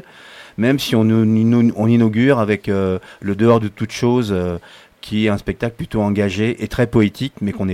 même 0.57 0.79
si 0.79 0.97
on, 0.97 1.05
inaugure 1.05 2.39
avec 2.39 2.71
euh, 2.71 2.99
le 3.21 3.37
dehors 3.37 3.61
de 3.61 3.69
toute 3.69 3.93
chose. 3.93 4.33
euh, 4.33 4.57
qui 5.03 5.27
est 5.27 5.29
un 5.29 5.39
spectacle 5.39 5.77
plutôt 5.77 6.03
engagé 6.03 6.65
et 6.65 6.67
très 6.67 6.89
poétique, 6.89 7.35
mais 7.41 7.53
qu'on 7.53 7.67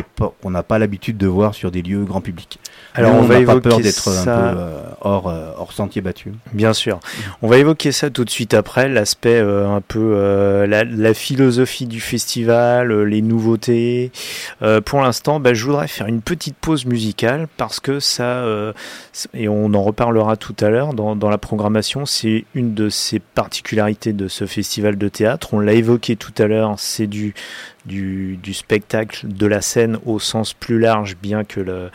n'a 0.50 0.62
pas 0.62 0.78
l'habitude 0.78 1.16
de 1.16 1.26
voir 1.26 1.54
sur 1.54 1.71
des 1.71 1.81
lieux 1.81 2.04
grand 2.04 2.21
public. 2.21 2.59
Alors 2.94 3.14
Nous, 3.14 3.18
on 3.20 3.22
va 3.22 3.40
n'a 3.40 3.46
pas 3.46 3.61
peur 3.61 3.72
évoquer 3.72 3.82
d'être 3.84 3.94
ça. 4.11 4.20
un 4.50 4.52
peu 4.54 4.58
euh, 4.61 4.82
hors, 5.00 5.28
euh, 5.28 5.50
hors 5.56 5.72
sentier 5.72 6.02
battu. 6.02 6.32
Bien 6.52 6.72
sûr. 6.75 7.00
On 7.40 7.49
va 7.49 7.56
évoquer 7.58 7.90
ça 7.90 8.11
tout 8.11 8.25
de 8.25 8.30
suite 8.30 8.52
après, 8.54 8.88
l'aspect 8.88 9.40
euh, 9.40 9.68
un 9.68 9.80
peu 9.80 10.66
la, 10.66 10.84
la 10.84 11.14
philosophie 11.14 11.87
du 11.87 12.00
festival, 12.00 12.92
les 13.04 13.22
nouveautés. 13.22 14.12
Pour 14.84 15.00
l'instant, 15.00 15.40
bah, 15.40 15.54
je 15.54 15.64
voudrais 15.64 15.88
faire 15.88 16.06
une 16.06 16.20
petite 16.20 16.56
pause 16.56 16.84
musicale 16.84 17.49
parce 17.56 17.80
que 17.80 17.99
ça, 18.00 18.44
et 19.34 19.49
on 19.49 19.72
en 19.75 19.82
reparlera 19.82 20.37
tout 20.37 20.54
à 20.61 20.68
l'heure 20.68 20.94
dans, 20.94 21.16
dans 21.16 21.30
la 21.30 21.38
programmation, 21.38 22.04
c'est 22.06 22.44
une 22.54 22.75
de 22.75 22.88
ces 22.88 23.18
particularités 23.20 24.12
de 24.12 24.28
ce 24.28 24.46
festival 24.46 24.96
de 24.99 25.08
théâtre. 25.08 25.54
On 25.54 25.61
l'a 25.61 25.72
évoqué 25.72 26.16
tout 26.16 26.32
à 26.38 26.46
l'heure, 26.46 26.75
c'est 26.78 27.06
du 27.06 27.34
du, 27.84 28.38
du 28.40 28.54
spectacle, 28.54 29.26
de 29.26 29.44
la 29.44 29.61
scène 29.61 29.99
au 30.06 30.20
sens 30.20 30.52
plus 30.54 30.78
large, 30.78 31.16
bien 31.20 31.42
que 31.42 31.58
le- 31.58 31.90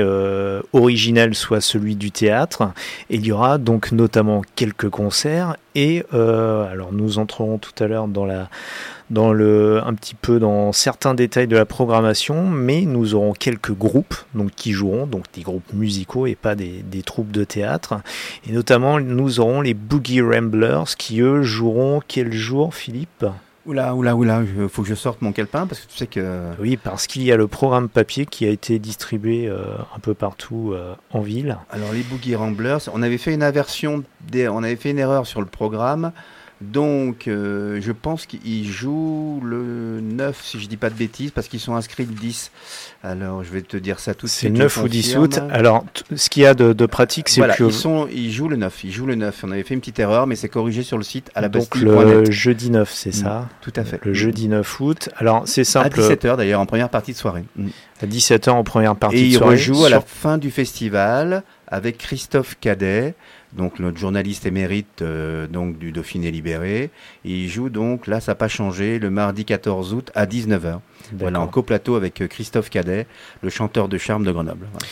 euh, 0.00 0.60
original 0.72 1.34
soit 1.34 1.60
celui 1.60 1.96
du 1.96 2.10
théâtre. 2.10 2.72
Et 3.10 3.16
il 3.16 3.26
y 3.26 3.32
aura 3.32 3.58
donc 3.58 3.92
notamment 3.92 4.42
quelques 4.56 4.90
concerts 4.90 5.56
et 5.74 6.04
euh, 6.12 6.70
alors 6.70 6.92
nous 6.92 7.18
entrerons 7.18 7.58
tout 7.58 7.72
à 7.82 7.86
l'heure 7.86 8.08
dans 8.08 8.24
la 8.24 8.48
dans 9.10 9.32
le 9.32 9.80
un 9.86 9.94
petit 9.94 10.14
peu 10.14 10.38
dans 10.38 10.72
certains 10.72 11.14
détails 11.14 11.46
de 11.46 11.56
la 11.56 11.64
programmation, 11.64 12.46
mais 12.46 12.82
nous 12.82 13.14
aurons 13.14 13.32
quelques 13.32 13.72
groupes 13.72 14.14
donc 14.34 14.50
qui 14.54 14.72
joueront 14.72 15.06
donc 15.06 15.24
des 15.32 15.42
groupes 15.42 15.72
musicaux 15.72 16.26
et 16.26 16.34
pas 16.34 16.54
des, 16.54 16.82
des 16.84 17.02
troupes 17.02 17.30
de 17.30 17.44
théâtre. 17.44 17.94
Et 18.48 18.52
notamment 18.52 19.00
nous 19.00 19.40
aurons 19.40 19.60
les 19.60 19.74
Boogie 19.74 20.20
Ramblers 20.20 20.96
qui 20.98 21.20
eux 21.20 21.42
joueront 21.42 22.02
quel 22.06 22.32
jour 22.32 22.74
Philippe? 22.74 23.24
Oula, 23.68 23.94
oula, 23.94 24.16
oula, 24.16 24.42
il 24.62 24.66
faut 24.70 24.80
que 24.80 24.88
je 24.88 24.94
sorte 24.94 25.20
mon 25.20 25.30
calepin 25.32 25.66
parce 25.66 25.82
que 25.82 25.90
tu 25.90 25.98
sais 25.98 26.06
que. 26.06 26.52
Oui, 26.58 26.78
parce 26.78 27.06
qu'il 27.06 27.22
y 27.22 27.30
a 27.30 27.36
le 27.36 27.48
programme 27.48 27.90
papier 27.90 28.24
qui 28.24 28.46
a 28.46 28.48
été 28.48 28.78
distribué 28.78 29.46
euh, 29.46 29.62
un 29.94 29.98
peu 29.98 30.14
partout 30.14 30.72
euh, 30.72 30.94
en 31.12 31.20
ville. 31.20 31.58
Alors 31.70 31.92
les 31.92 32.02
Boogie 32.02 32.34
Ramblers, 32.34 32.78
on 32.94 33.02
avait 33.02 33.18
fait 33.18 33.34
une 33.34 33.42
aversion, 33.42 34.04
des- 34.22 34.48
on 34.48 34.62
avait 34.62 34.76
fait 34.76 34.90
une 34.92 34.98
erreur 34.98 35.26
sur 35.26 35.40
le 35.40 35.46
programme. 35.46 36.12
Donc 36.60 37.28
euh, 37.28 37.78
je 37.80 37.92
pense 37.92 38.26
qu'ils 38.26 38.66
jouent 38.68 39.40
le 39.44 40.00
9 40.00 40.40
si 40.44 40.58
je 40.58 40.66
dis 40.66 40.76
pas 40.76 40.90
de 40.90 40.94
bêtises 40.96 41.30
parce 41.30 41.46
qu'ils 41.46 41.60
sont 41.60 41.76
inscrits 41.76 42.04
le 42.04 42.12
10. 42.14 42.50
Alors 43.04 43.44
je 43.44 43.50
vais 43.52 43.62
te 43.62 43.76
dire 43.76 44.00
ça 44.00 44.12
tout 44.14 44.26
de 44.26 44.30
C'est 44.30 44.46
suite. 44.48 44.56
je 44.56 44.62
9 44.62 44.76
ou 44.82 44.88
10 44.88 45.02
confirme. 45.14 45.22
août. 45.22 45.40
Alors, 45.52 45.84
ce 46.16 46.28
qu'il 46.28 46.42
y 46.42 46.46
a 46.46 46.54
de, 46.54 46.72
de 46.72 46.86
pratique, 46.86 47.28
c'est 47.28 47.40
Voilà, 47.40 47.54
que 47.54 47.62
ils, 47.64 47.72
sont, 47.72 48.08
ils 48.12 48.32
jouent 48.32 48.48
le 48.48 48.56
9. 48.56 48.84
Ils 48.84 48.90
jouent 48.92 49.06
le 49.06 49.14
9. 49.14 49.44
On 49.44 49.52
avait 49.52 49.62
fait 49.62 49.74
une 49.74 49.80
petite 49.80 50.00
erreur, 50.00 50.26
mais 50.26 50.34
c'est 50.34 50.48
corrigé 50.48 50.82
sur 50.82 50.98
le 50.98 51.04
site 51.04 51.30
à 51.36 51.42
la 51.42 51.48
donc 51.48 51.76
le 51.76 52.28
jeudi 52.30 52.70
9, 52.70 52.90
c'est 52.92 53.10
Mm, 53.10 53.12
ça 53.12 53.48
Tout 53.60 53.72
à 53.76 53.84
fait. 53.84 54.00
Le 54.04 54.12
jeudi 54.12 54.48
9 54.48 54.80
août. 54.80 55.08
Alors, 55.16 55.42
c'est 55.46 55.60
À 55.60 55.64
simple. 55.64 56.00
17h 56.00 56.36
d'ailleurs, 56.36 56.60
en 56.60 56.66
première 56.66 56.88
partie 56.88 57.12
de 57.12 57.16
soirée. 57.18 57.44
Mm. 57.56 57.68
À 58.02 58.06
17h 58.06 58.50
en 58.50 58.64
première 58.64 58.96
partie 58.96 59.26
Et 59.26 59.28
de 59.32 59.36
soirée. 59.38 59.54
rejoue 59.54 59.84
à 59.84 59.90
la 59.90 59.98
sur- 59.98 60.08
fin 60.08 60.38
du 60.38 60.50
festival 60.50 61.44
avec 61.68 61.98
Christophe 61.98 62.56
Cadet, 62.60 63.14
donc 63.52 63.78
notre 63.78 63.98
journaliste 63.98 64.46
émérite 64.46 65.02
euh, 65.02 65.46
donc 65.46 65.78
du 65.78 65.92
Dauphiné 65.92 66.30
libéré. 66.30 66.90
Et 67.24 67.30
il 67.30 67.48
joue 67.48 67.68
donc, 67.70 68.06
là 68.06 68.20
ça 68.20 68.32
n'a 68.32 68.36
pas 68.36 68.48
changé, 68.48 68.98
le 68.98 69.10
mardi 69.10 69.44
14 69.44 69.94
août 69.94 70.10
à 70.14 70.26
19h. 70.26 70.80
Voilà, 71.16 71.40
en 71.40 71.46
coplateau 71.46 71.94
avec 71.94 72.20
euh, 72.20 72.26
Christophe 72.26 72.68
Cadet, 72.70 73.06
le 73.42 73.48
chanteur 73.50 73.88
de 73.88 73.96
charme 73.98 74.24
de 74.24 74.32
Grenoble. 74.32 74.66
Voilà. 74.70 74.86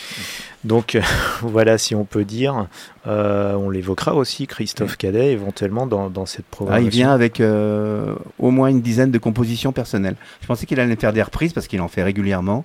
Donc, 0.65 0.99
voilà, 1.43 1.79
si 1.79 1.95
on 1.95 2.05
peut 2.05 2.25
dire. 2.25 2.67
Euh, 3.07 3.55
on 3.55 3.71
l'évoquera 3.71 4.15
aussi, 4.15 4.47
Christophe 4.47 4.97
Cadet, 4.97 5.33
éventuellement, 5.33 5.87
dans, 5.87 6.11
dans 6.11 6.27
cette 6.27 6.47
Ah, 6.51 6.57
programmation. 6.57 6.87
il 6.89 6.91
vient 6.91 7.13
avec 7.13 7.41
euh, 7.41 8.15
au 8.39 8.51
moins 8.51 8.69
une 8.69 8.81
dizaine 8.81 9.11
de 9.11 9.19
compositions 9.19 9.73
personnelles. 9.73 10.17
Je 10.41 10.47
pensais 10.47 10.67
qu'il 10.67 10.81
allait 10.81 10.97
faire 10.97 11.13
des 11.13 11.23
reprises 11.23 11.53
parce 11.53 11.69
qu'il 11.69 11.81
en 11.81 11.89
fait 11.89 12.03
régulièrement. 12.03 12.65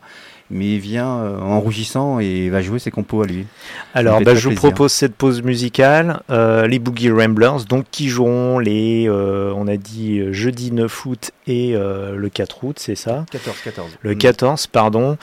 Mais 0.52 0.74
il 0.74 0.80
vient 0.80 1.18
euh, 1.18 1.40
en 1.40 1.60
rougissant 1.60 2.20
et 2.20 2.50
va 2.50 2.62
jouer 2.62 2.80
ses 2.80 2.92
compos 2.92 3.24
à 3.24 3.28
lui. 3.28 3.46
Alors, 3.94 4.22
bah, 4.22 4.36
je 4.36 4.50
vous 4.50 4.56
propose 4.56 4.92
cette 4.92 5.16
pause 5.16 5.42
musicale. 5.42 6.22
Euh, 6.30 6.68
les 6.68 6.80
Boogie 6.80 7.12
Ramblers, 7.12 7.66
donc 7.68 7.86
qui 7.92 8.10
joueront 8.10 8.60
les, 8.60 9.08
euh, 9.08 9.54
on 9.56 9.68
a 9.68 9.78
dit 9.78 10.22
jeudi 10.32 10.72
9 10.72 11.06
août 11.06 11.32
et 11.48 11.76
euh, 11.76 12.16
le 12.16 12.30
4 12.30 12.64
août, 12.64 12.78
c'est 12.80 12.96
ça 12.96 13.26
14, 13.32 13.58
14. 13.64 13.90
Le 14.02 14.16
14, 14.16 14.68
pardon. 14.68 15.18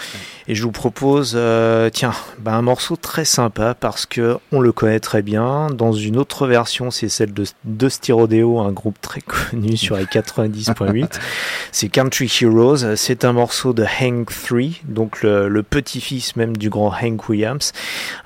Et 0.48 0.54
je 0.54 0.62
vous 0.62 0.72
propose, 0.72 1.34
euh, 1.36 1.90
tiens, 1.90 2.12
bah, 2.38 2.54
un 2.54 2.62
morceau 2.62 2.96
très 2.96 3.24
sympa 3.24 3.74
parce 3.78 4.04
que 4.04 4.38
on 4.52 4.60
le 4.60 4.72
connaît 4.72 5.00
très 5.00 5.22
bien. 5.22 5.68
Dans 5.68 5.92
une 5.92 6.16
autre 6.16 6.46
version, 6.46 6.90
c'est 6.90 7.08
celle 7.08 7.32
de, 7.32 7.44
de 7.64 7.88
Styrodeo, 7.88 8.58
un 8.58 8.72
groupe 8.72 9.00
très 9.00 9.20
connu 9.50 9.76
sur 9.76 9.96
les 9.96 10.04
90.8. 10.04 11.20
c'est 11.72 11.88
Country 11.88 12.30
Heroes. 12.42 12.96
C'est 12.96 13.24
un 13.24 13.32
morceau 13.32 13.72
de 13.72 13.84
Hank 13.84 14.30
3, 14.30 14.60
donc 14.84 15.17
le, 15.22 15.48
le 15.48 15.62
petit-fils 15.62 16.36
même 16.36 16.56
du 16.56 16.70
grand 16.70 16.92
Hank 16.92 17.28
Williams. 17.28 17.72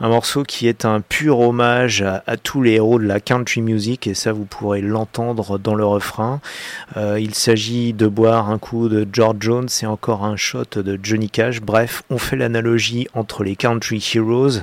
Un 0.00 0.08
morceau 0.08 0.42
qui 0.42 0.68
est 0.68 0.84
un 0.84 1.00
pur 1.00 1.40
hommage 1.40 2.02
à, 2.02 2.22
à 2.26 2.37
tous 2.37 2.62
les 2.62 2.72
héros 2.72 2.99
de 2.99 3.06
la 3.06 3.20
country 3.20 3.61
music 3.62 4.06
et 4.06 4.14
ça 4.14 4.32
vous 4.32 4.44
pourrez 4.44 4.80
l'entendre 4.80 5.58
dans 5.58 5.75
le 5.75 5.84
refrain. 5.84 6.40
Euh, 6.96 7.18
il 7.20 7.34
s'agit 7.34 7.92
de 7.92 8.06
boire 8.06 8.50
un 8.50 8.58
coup 8.58 8.88
de 8.88 9.06
George 9.12 9.37
Jones 9.40 9.68
et 9.82 9.87
encore 9.87 10.25
un 10.25 10.37
shot 10.37 10.64
de 10.76 10.99
Johnny 11.02 11.30
Cash. 11.30 11.61
Bref, 11.61 12.02
on 12.11 12.18
fait 12.18 12.37
l'analogie 12.37 13.08
entre 13.14 13.44
les 13.44 13.56
country 13.56 14.04
heroes 14.14 14.61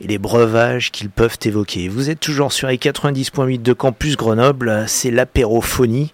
et 0.00 0.06
les 0.06 0.18
breuvages 0.18 0.90
qu'ils 0.90 1.10
peuvent 1.10 1.38
évoquer. 1.44 1.88
Vous 1.88 2.10
êtes 2.10 2.20
toujours 2.20 2.52
sur 2.52 2.68
les 2.68 2.76
90.8 2.76 3.62
de 3.62 3.72
Campus 3.72 4.16
Grenoble, 4.16 4.84
c'est 4.86 5.10
l'apérophonie 5.10 6.12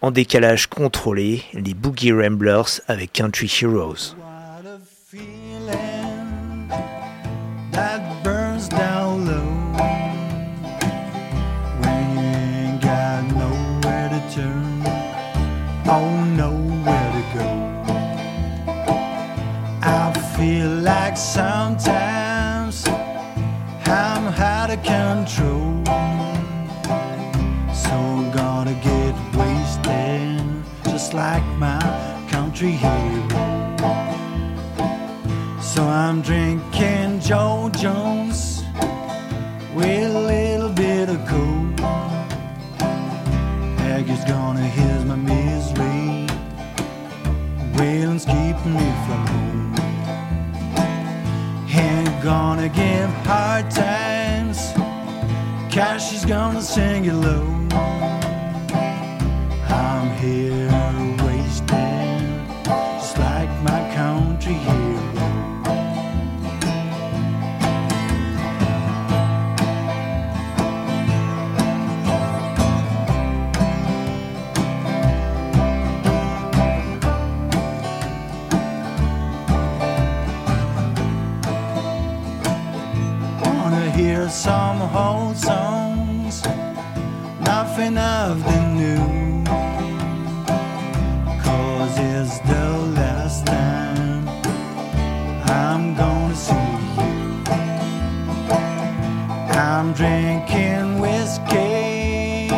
en 0.00 0.10
décalage 0.10 0.68
contrôlé, 0.68 1.42
les 1.54 1.74
Boogie 1.74 2.12
Ramblers 2.12 2.80
avec 2.86 3.12
Country 3.12 3.52
Heroes. 3.62 4.14
Oh 15.88 16.24
nowhere 16.36 17.12
to 17.16 17.22
go. 17.38 17.48
I 19.82 20.12
feel 20.36 20.68
like 20.68 21.16
sometimes 21.16 22.86
I'm 23.86 24.24
out 24.34 24.70
of 24.70 24.82
control, 24.82 25.82
so 27.72 27.92
I'm 27.92 28.30
gonna 28.32 28.74
get 28.90 29.14
wasted 29.34 30.42
just 30.84 31.14
like 31.14 31.44
my 31.56 31.80
country 32.30 32.72
hero. 32.72 33.28
So 35.60 35.84
I'm 35.84 36.20
drinking 36.20 37.20
Joe 37.20 37.70
Jones 37.72 38.62
with 39.74 40.14
a 40.14 40.20
little 40.32 40.70
bit 40.70 41.08
of 41.08 41.18
coke. 41.26 41.80
Haggis 43.78 44.24
gonna 44.24 44.60
here's 44.60 45.04
my. 45.04 45.27
Keeping 48.26 48.74
me 48.74 48.92
from 49.06 49.26
home. 49.28 49.74
Ain't 51.70 52.22
gonna 52.22 52.68
give 52.68 53.08
hard 53.24 53.70
times. 53.70 54.58
Cash 55.72 56.12
is 56.12 56.24
gonna 56.24 56.60
sing 56.60 57.04
it 57.04 57.14
low. 57.14 57.46
I'm 59.68 60.10
here 60.18 60.67
of 87.80 88.42
the 88.42 88.60
new. 88.74 89.44
Cause 91.44 91.96
it's 91.96 92.40
the 92.40 92.70
last 92.96 93.46
time 93.46 94.28
I'm 95.44 95.94
gonna 95.94 96.34
see 96.34 96.54
you. 96.98 97.44
I'm 99.54 99.92
drinking 99.92 100.98
whiskey 100.98 102.50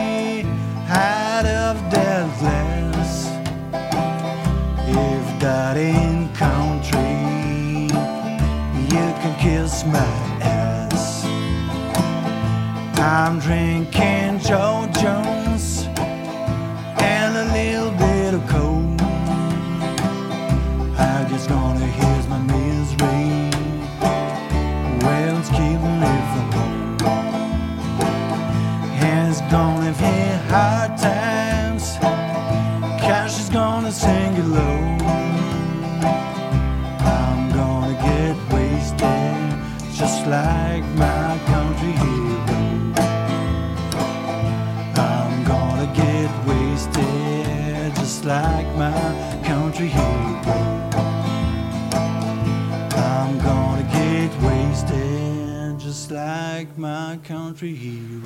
out 0.88 1.44
of 1.44 1.90
that 1.90 2.38
glass. 2.38 3.26
If 4.88 5.40
that 5.40 5.76
ain't 5.76 6.34
country, 6.34 7.12
you 8.88 9.06
can 9.20 9.38
kiss 9.38 9.84
my. 9.84 10.29
I'm 13.00 13.38
drinking 13.38 14.40
Joe 14.40 14.86
Jones 15.00 15.88
and 17.00 17.34
a 17.34 17.46
little 17.50 17.92
bit 17.92 18.34
of 18.34 18.46
coke. 18.46 19.00
I 20.98 21.26
just 21.30 21.48
gonna 21.48 21.86
here's 21.86 22.28
my 22.28 22.38
misery. 22.40 23.48
Well, 25.00 25.38
it's 25.38 25.48
keeping 25.48 25.98
me 25.98 26.14
from 26.30 26.52
home. 26.52 26.98
And 29.02 29.30
it's 29.30 29.40
gonna 29.50 29.94
hit 29.94 30.40
hard 30.50 30.98
times. 30.98 31.96
Cash 33.00 33.40
is 33.40 33.48
gonna 33.48 33.92
sing 33.92 34.34
it 34.34 34.44
low. 34.44 34.78
I'm 37.00 37.50
gonna 37.50 37.94
get 37.94 38.36
wasted 38.52 39.96
just 39.96 40.26
like 40.26 40.69
like 48.30 48.70
my 48.76 48.92
country 49.42 49.88
hero. 49.88 50.40
I'm 52.94 53.32
gonna 53.38 53.86
get 53.90 54.30
wasted 54.46 55.80
just 55.80 56.12
like 56.12 56.68
my 56.78 57.18
country 57.24 57.74
hero. 57.74 58.22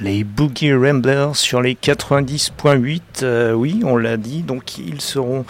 Les 0.00 0.24
Boogie 0.24 0.72
Ramblers 0.72 1.36
sur 1.36 1.60
les 1.60 1.74
90.8, 1.74 3.22
euh, 3.22 3.52
oui, 3.52 3.82
on 3.84 3.96
l'a 3.96 4.16
dit, 4.16 4.42
donc 4.42 4.78
ils 4.78 5.02
seront 5.02 5.44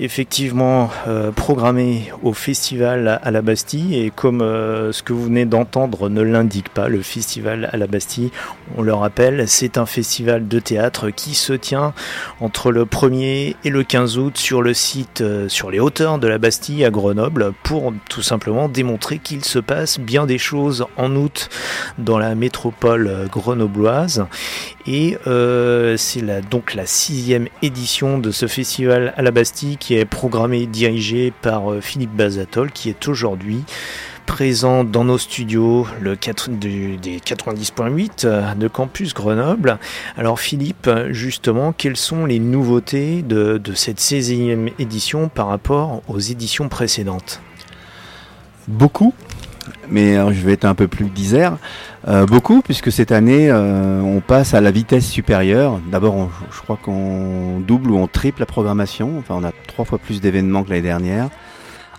effectivement 0.00 0.90
euh, 1.06 1.30
programmés 1.30 2.10
au 2.22 2.32
festival 2.32 3.20
à 3.22 3.30
la 3.30 3.42
Bastille. 3.42 3.98
Et 3.98 4.10
comme 4.10 4.42
euh, 4.42 4.92
ce 4.92 5.02
que 5.02 5.12
vous 5.12 5.24
venez 5.24 5.44
d'entendre 5.44 6.08
ne 6.08 6.22
l'indique 6.22 6.68
pas, 6.68 6.88
le 6.88 7.02
festival 7.02 7.68
à 7.72 7.76
la 7.76 7.86
Bastille, 7.86 8.30
on 8.76 8.82
le 8.82 8.92
rappelle, 8.92 9.48
c'est 9.48 9.78
un 9.78 9.86
festival 9.86 10.48
de 10.48 10.58
théâtre 10.58 11.10
qui 11.10 11.34
se 11.34 11.52
tient 11.52 11.94
entre 12.40 12.72
le 12.72 12.84
1er 12.84 13.54
et 13.62 13.70
le 13.70 13.82
15 13.84 14.18
août 14.18 14.36
sur 14.36 14.62
le 14.62 14.74
site, 14.74 15.20
euh, 15.20 15.48
sur 15.48 15.70
les 15.70 15.78
hauteurs 15.78 16.18
de 16.18 16.26
la 16.26 16.38
Bastille 16.38 16.84
à 16.84 16.90
Grenoble 16.90 17.52
pour 17.62 17.92
tout 18.08 18.22
simplement 18.22 18.68
démontrer 18.68 19.18
qu'il 19.18 19.44
se 19.44 19.58
passe 19.58 20.00
bien 20.00 20.26
des 20.26 20.38
choses 20.38 20.86
en 20.96 21.14
août 21.14 21.48
dans 21.98 22.18
la 22.18 22.34
métropole 22.34 23.28
grenobloise. 23.30 24.26
Et 24.86 25.16
c'est 25.96 26.24
donc 26.50 26.74
la 26.74 26.86
sixième 26.86 27.48
édition 27.62 28.18
de 28.18 28.30
ce 28.30 28.46
festival 28.46 29.14
à 29.16 29.22
la 29.22 29.30
Bastille 29.30 29.78
qui 29.84 29.96
est 29.96 30.06
programmé 30.06 30.62
et 30.62 30.66
dirigé 30.66 31.30
par 31.42 31.70
euh, 31.70 31.82
Philippe 31.82 32.12
Bazatol 32.16 32.72
qui 32.72 32.88
est 32.88 33.06
aujourd'hui 33.06 33.64
présent 34.24 34.82
dans 34.82 35.04
nos 35.04 35.18
studios 35.18 35.86
le 36.00 36.16
4, 36.16 36.48
du- 36.52 36.96
des 36.96 37.18
90.8 37.18 38.24
euh, 38.24 38.54
de 38.54 38.66
Campus 38.66 39.12
Grenoble. 39.12 39.78
Alors 40.16 40.40
Philippe, 40.40 40.88
justement, 41.10 41.72
quelles 41.76 41.98
sont 41.98 42.24
les 42.24 42.38
nouveautés 42.38 43.20
de, 43.20 43.58
de 43.58 43.74
cette 43.74 44.00
16e 44.00 44.72
édition 44.78 45.28
par 45.28 45.48
rapport 45.48 46.00
aux 46.08 46.18
éditions 46.18 46.70
précédentes? 46.70 47.42
Beaucoup, 48.66 49.12
mais 49.90 50.16
alors, 50.16 50.32
je 50.32 50.40
vais 50.44 50.52
être 50.52 50.64
un 50.64 50.74
peu 50.74 50.88
plus 50.88 51.06
disert. 51.06 51.56
Euh, 52.08 52.26
beaucoup, 52.26 52.62
puisque 52.62 52.92
cette 52.92 53.12
année, 53.12 53.50
euh, 53.50 54.00
on 54.00 54.20
passe 54.20 54.54
à 54.54 54.60
la 54.60 54.70
vitesse 54.70 55.06
supérieure. 55.06 55.80
D'abord, 55.90 56.30
je 56.52 56.60
crois 56.60 56.78
qu'on 56.80 57.60
double 57.60 57.90
ou 57.90 57.98
on 57.98 58.06
triple 58.06 58.40
la 58.40 58.46
programmation. 58.46 59.18
Enfin, 59.18 59.36
on 59.38 59.44
a 59.44 59.52
trois 59.66 59.84
fois 59.84 59.98
plus 59.98 60.20
d'événements 60.20 60.62
que 60.62 60.70
l'année 60.70 60.82
dernière. 60.82 61.28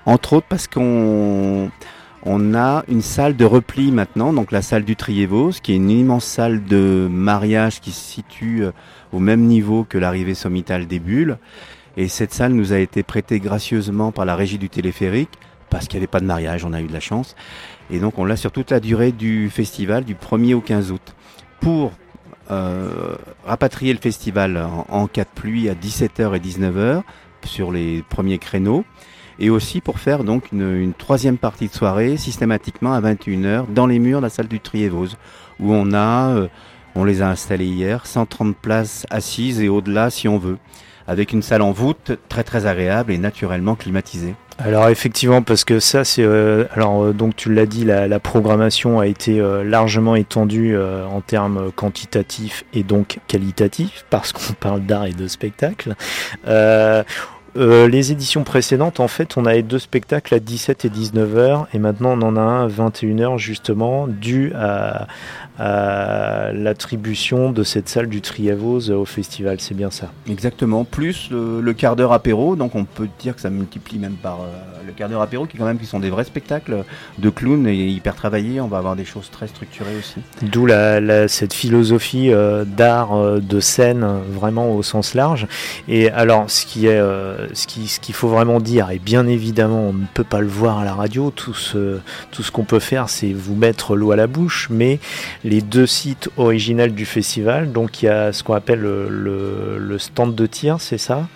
Entre 0.06 0.34
autres 0.34 0.48
parce 0.48 0.68
qu'on 0.68 1.72
on 2.24 2.56
a 2.56 2.84
une 2.88 3.02
salle 3.02 3.36
de 3.36 3.46
repli 3.46 3.92
maintenant, 3.92 4.34
donc 4.34 4.52
la 4.52 4.62
salle 4.62 4.84
du 4.84 4.96
Triévos, 4.96 5.52
qui 5.62 5.74
est 5.74 5.76
une 5.76 5.92
immense 5.92 6.26
salle 6.26 6.64
de 6.64 7.08
mariage 7.10 7.82
qui 7.82 7.92
se 7.92 8.04
situe 8.04 8.64
euh, 8.64 8.72
au 9.14 9.20
même 9.20 9.42
niveau 9.42 9.86
que 9.88 9.98
l'arrivée 9.98 10.34
sommitale 10.34 10.88
des 10.88 11.00
bulles. 11.00 11.38
Et 11.98 12.08
cette 12.08 12.34
salle 12.34 12.54
nous 12.54 12.74
a 12.74 12.80
été 12.80 13.04
prêtée 13.04 13.40
gracieusement 13.40 14.12
par 14.12 14.26
la 14.26 14.36
régie 14.36 14.58
du 14.58 14.70
téléphérique, 14.70 15.30
parce 15.70 15.88
qu'il 15.88 15.98
n'y 15.98 16.04
avait 16.04 16.12
pas 16.12 16.20
de 16.20 16.26
mariage, 16.26 16.66
on 16.66 16.74
a 16.74 16.82
eu 16.82 16.88
de 16.88 16.94
la 16.94 17.00
chance. 17.00 17.36
Et 17.90 18.00
donc 18.00 18.18
on 18.18 18.26
l'a 18.26 18.36
sur 18.36 18.52
toute 18.52 18.72
la 18.72 18.80
durée 18.80 19.12
du 19.12 19.50
festival, 19.50 20.04
du 20.04 20.16
1er 20.16 20.54
au 20.54 20.62
15 20.62 20.92
août. 20.92 21.16
Pour 21.60 21.92
euh, 22.52 23.16
rapatrier 23.46 23.92
le 23.92 24.00
festival 24.00 24.68
en, 24.90 25.08
cas 25.08 25.24
de 25.24 25.30
pluie 25.34 25.68
à 25.68 25.74
17h 25.74 26.36
et 26.36 26.40
19h 26.40 27.02
sur 27.44 27.72
les 27.72 28.04
premiers 28.10 28.38
créneaux. 28.38 28.86
Et 29.40 29.50
aussi 29.50 29.82
pour 29.82 30.00
faire 30.00 30.24
donc 30.24 30.52
une, 30.52 30.78
une 30.78 30.94
troisième 30.94 31.38
partie 31.38 31.68
de 31.68 31.74
soirée 31.74 32.18
systématiquement 32.18 32.94
à 32.94 33.02
21h 33.02 33.66
dans 33.74 33.88
les 33.88 34.00
murs 34.00 34.20
de 34.20 34.26
la 34.26 34.30
salle 34.30 34.48
du 34.48 34.60
Triévose, 34.62 35.18
où 35.60 35.74
on 35.74 35.92
a, 35.94 36.30
euh, 36.30 36.48
on 36.96 37.04
les 37.04 37.22
a 37.22 37.30
installés 37.30 37.66
hier, 37.66 38.06
130 38.06 38.56
places 38.56 39.06
assises 39.10 39.60
et 39.60 39.68
au-delà 39.68 40.10
si 40.10 40.28
on 40.28 40.38
veut, 40.38 40.58
avec 41.08 41.34
une 41.34 41.42
salle 41.42 41.62
en 41.62 41.72
voûte 41.72 42.14
très 42.30 42.44
très 42.44 42.66
agréable 42.66 43.12
et 43.12 43.18
naturellement 43.18 43.76
climatisée. 43.76 44.36
Alors 44.58 44.88
effectivement, 44.88 45.42
parce 45.42 45.66
que 45.66 45.80
ça, 45.80 46.06
c'est 46.06 46.24
euh, 46.24 46.66
alors 46.74 47.04
euh, 47.04 47.14
donc 47.14 47.36
tu 47.36 47.54
l'as 47.54 47.66
dit, 47.66 47.84
la, 47.84 48.20
programmation 48.20 49.00
a 49.00 49.08
été 49.08 49.40
euh, 49.40 49.66
largement 49.66 50.16
étendue 50.16 50.76
euh, 50.76 51.06
en 51.06 51.20
termes 51.20 51.72
quantitatifs 51.74 52.64
et 52.74 52.84
donc 52.84 53.20
qualitatifs, 53.28 54.06
parce 54.10 54.32
qu'on 54.32 54.54
parle 54.60 54.82
d'art 54.82 55.06
et 55.06 55.14
de 55.14 55.28
spectacle. 55.28 55.96
Les 57.58 58.12
éditions 58.12 58.44
précédentes, 58.44 59.00
en 59.00 59.08
fait, 59.08 59.38
on 59.38 59.46
avait 59.46 59.62
deux 59.62 59.80
spectacles 59.80 60.34
à 60.36 60.40
17 60.40 60.84
et 60.86 60.90
19 60.90 61.38
heures, 61.38 61.68
et 61.74 61.80
maintenant 61.80 62.20
on 62.20 62.22
en 62.22 62.36
a 62.36 62.42
un 62.42 62.66
à 62.66 62.68
21 62.68 63.20
heures 63.20 63.38
justement, 63.38 64.08
dû 64.08 64.52
à, 64.56 65.08
à 65.58 66.52
l'attribution 66.54 67.52
de 67.52 67.64
cette 67.64 67.88
salle 67.90 68.08
du 68.08 68.22
Triavos 68.22 68.90
au 68.92 69.06
festival. 69.06 69.58
C'est 69.60 69.74
bien 69.76 69.92
ça. 69.92 70.12
Exactement, 70.30 70.84
plus 70.84 71.30
le, 71.32 71.62
le 71.62 71.74
quart 71.74 71.96
d'heure 71.96 72.12
apéro, 72.14 72.56
donc 72.56 72.76
on 72.76 72.86
peut 72.86 73.08
dire 73.20 73.36
que 73.36 73.42
ça 73.42 73.50
multiplie 73.50 73.98
même 74.00 74.16
par 74.16 74.42
euh, 74.42 74.46
le 74.86 74.92
quart 74.92 75.10
d'heure 75.10 75.22
apéro, 75.22 75.46
qui 75.46 75.58
quand 75.58 75.66
même 75.66 75.80
qui 75.80 75.86
sont 75.86 76.00
des 76.00 76.10
vrais 76.10 76.24
spectacles 76.26 76.84
de 77.18 77.30
clowns 77.30 77.68
et 77.68 77.88
hyper 77.88 78.16
travaillés. 78.16 78.60
On 78.62 78.68
va 78.68 78.78
avoir 78.78 78.96
des 78.96 79.06
choses 79.06 79.30
très 79.32 79.48
structurées 79.48 79.96
aussi. 79.98 80.16
D'où 80.42 80.66
la, 80.66 81.00
la- 81.00 81.28
cette 81.28 81.54
philosophie 81.54 82.32
euh, 82.32 82.66
d'art, 82.66 83.14
euh, 83.16 83.40
de 83.40 83.60
scène, 83.60 84.06
vraiment 84.30 84.76
au 84.76 84.84
sens 84.84 85.14
large. 85.14 85.48
Et 85.88 86.10
alors, 86.12 86.50
ce 86.50 86.66
qui 86.66 86.88
est, 86.88 87.00
ce 87.54 87.68
qui, 87.68 87.88
ce 87.88 88.00
qu'il 88.00 88.14
faut 88.16 88.28
vraiment 88.28 88.60
dire, 88.60 88.90
et 88.92 89.00
bien 89.00 89.28
évidemment, 89.28 89.90
on 89.90 89.94
ne 89.94 90.06
peut 90.14 90.24
pas 90.24 90.42
le 90.42 90.48
voir 90.48 90.80
à 90.80 90.86
la 90.86 90.94
radio. 90.94 91.32
Tout 91.32 91.54
ce, 91.54 92.00
tout 92.32 92.44
ce 92.44 92.52
qu'on 92.52 92.64
peut 92.64 92.80
faire, 92.80 93.10
c'est 93.10 93.32
vous 93.34 93.56
mettre 93.56 93.96
l'eau 93.96 94.12
à 94.12 94.16
la 94.16 94.28
bouche. 94.28 94.68
Mais 94.70 95.00
les 95.46 95.62
deux 95.62 95.86
sites 95.86 96.30
originels 96.38 96.94
du 96.94 97.06
festival, 97.06 97.72
donc 97.72 98.02
il 98.02 98.08
y 98.08 98.10
a 98.10 98.34
ce 98.34 98.44
qu'on 98.44 98.56
appelle 98.56 98.80
le, 98.80 99.08
le- 99.10 99.78
le 99.80 99.98
stand 100.00 100.34
de 100.36 100.46
tir, 100.48 100.78
c'est 100.82 100.98
ça? 100.98 101.28